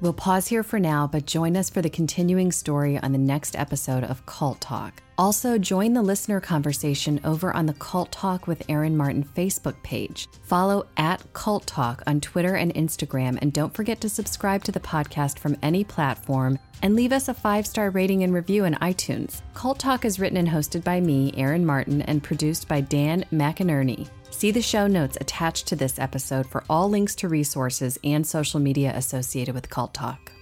We'll 0.04 0.12
pause 0.12 0.50
here 0.50 0.64
for 0.64 0.80
now, 0.80 1.08
but 1.08 1.26
join 1.26 1.56
us 1.56 1.70
for 1.70 1.82
the 1.82 1.90
continuing 1.90 2.52
story 2.52 2.98
on 2.98 3.14
the 3.14 3.18
next 3.18 3.56
episode 3.56 4.04
of 4.04 4.26
Cult 4.26 4.60
Talk. 4.60 5.02
Also, 5.18 5.58
join 5.58 5.94
the 5.94 6.02
listener 6.02 6.42
conversation 6.42 7.22
over 7.24 7.56
on 7.56 7.68
the 7.68 7.74
Cult 7.76 8.12
Talk 8.12 8.46
with 8.46 8.70
Erin 8.70 8.98
Martin 8.98 9.24
Facebook 9.24 9.82
page. 9.82 10.28
Follow 10.42 10.88
at 10.98 11.24
Cult 11.32 11.66
Talk 11.68 12.04
on 12.06 12.20
Twitter 12.20 12.56
and 12.56 12.74
Instagram, 12.74 13.40
and 13.42 13.54
don't 13.54 13.74
forget 13.74 14.02
to 14.02 14.10
subscribe 14.10 14.66
to 14.66 14.74
the 14.74 14.80
podcast 14.82 15.40
from 15.40 15.56
any 15.64 15.86
platform 15.86 16.60
and 16.82 16.98
leave 16.98 17.14
us 17.14 17.30
a 17.30 17.34
five 17.34 17.66
star 17.66 17.90
rating 17.90 18.24
and 18.24 18.34
review 18.34 18.66
in 18.66 18.74
iTunes. 18.76 19.42
Cult 19.54 19.80
Talk 19.80 20.04
is 20.04 20.20
written 20.20 20.38
and 20.38 20.50
hosted 20.50 20.84
by 20.84 21.00
me, 21.00 21.34
Erin 21.38 21.66
Martin, 21.66 22.02
and 22.02 22.22
produced 22.22 22.68
by 22.68 22.82
Dan 22.82 23.24
McInerney. 23.32 24.10
See 24.44 24.52
the 24.52 24.62
show 24.62 24.88
notes 24.88 25.18
attached 25.22 25.68
to 25.68 25.78
this 25.78 25.98
episode 25.98 26.46
for 26.46 26.66
all 26.70 26.90
links 26.90 27.16
to 27.16 27.30
resources 27.30 27.98
and 28.04 28.28
social 28.28 28.60
media 28.60 28.92
associated 28.94 29.56
with 29.56 29.70
Cult 29.70 29.94
Talk. 29.94 30.33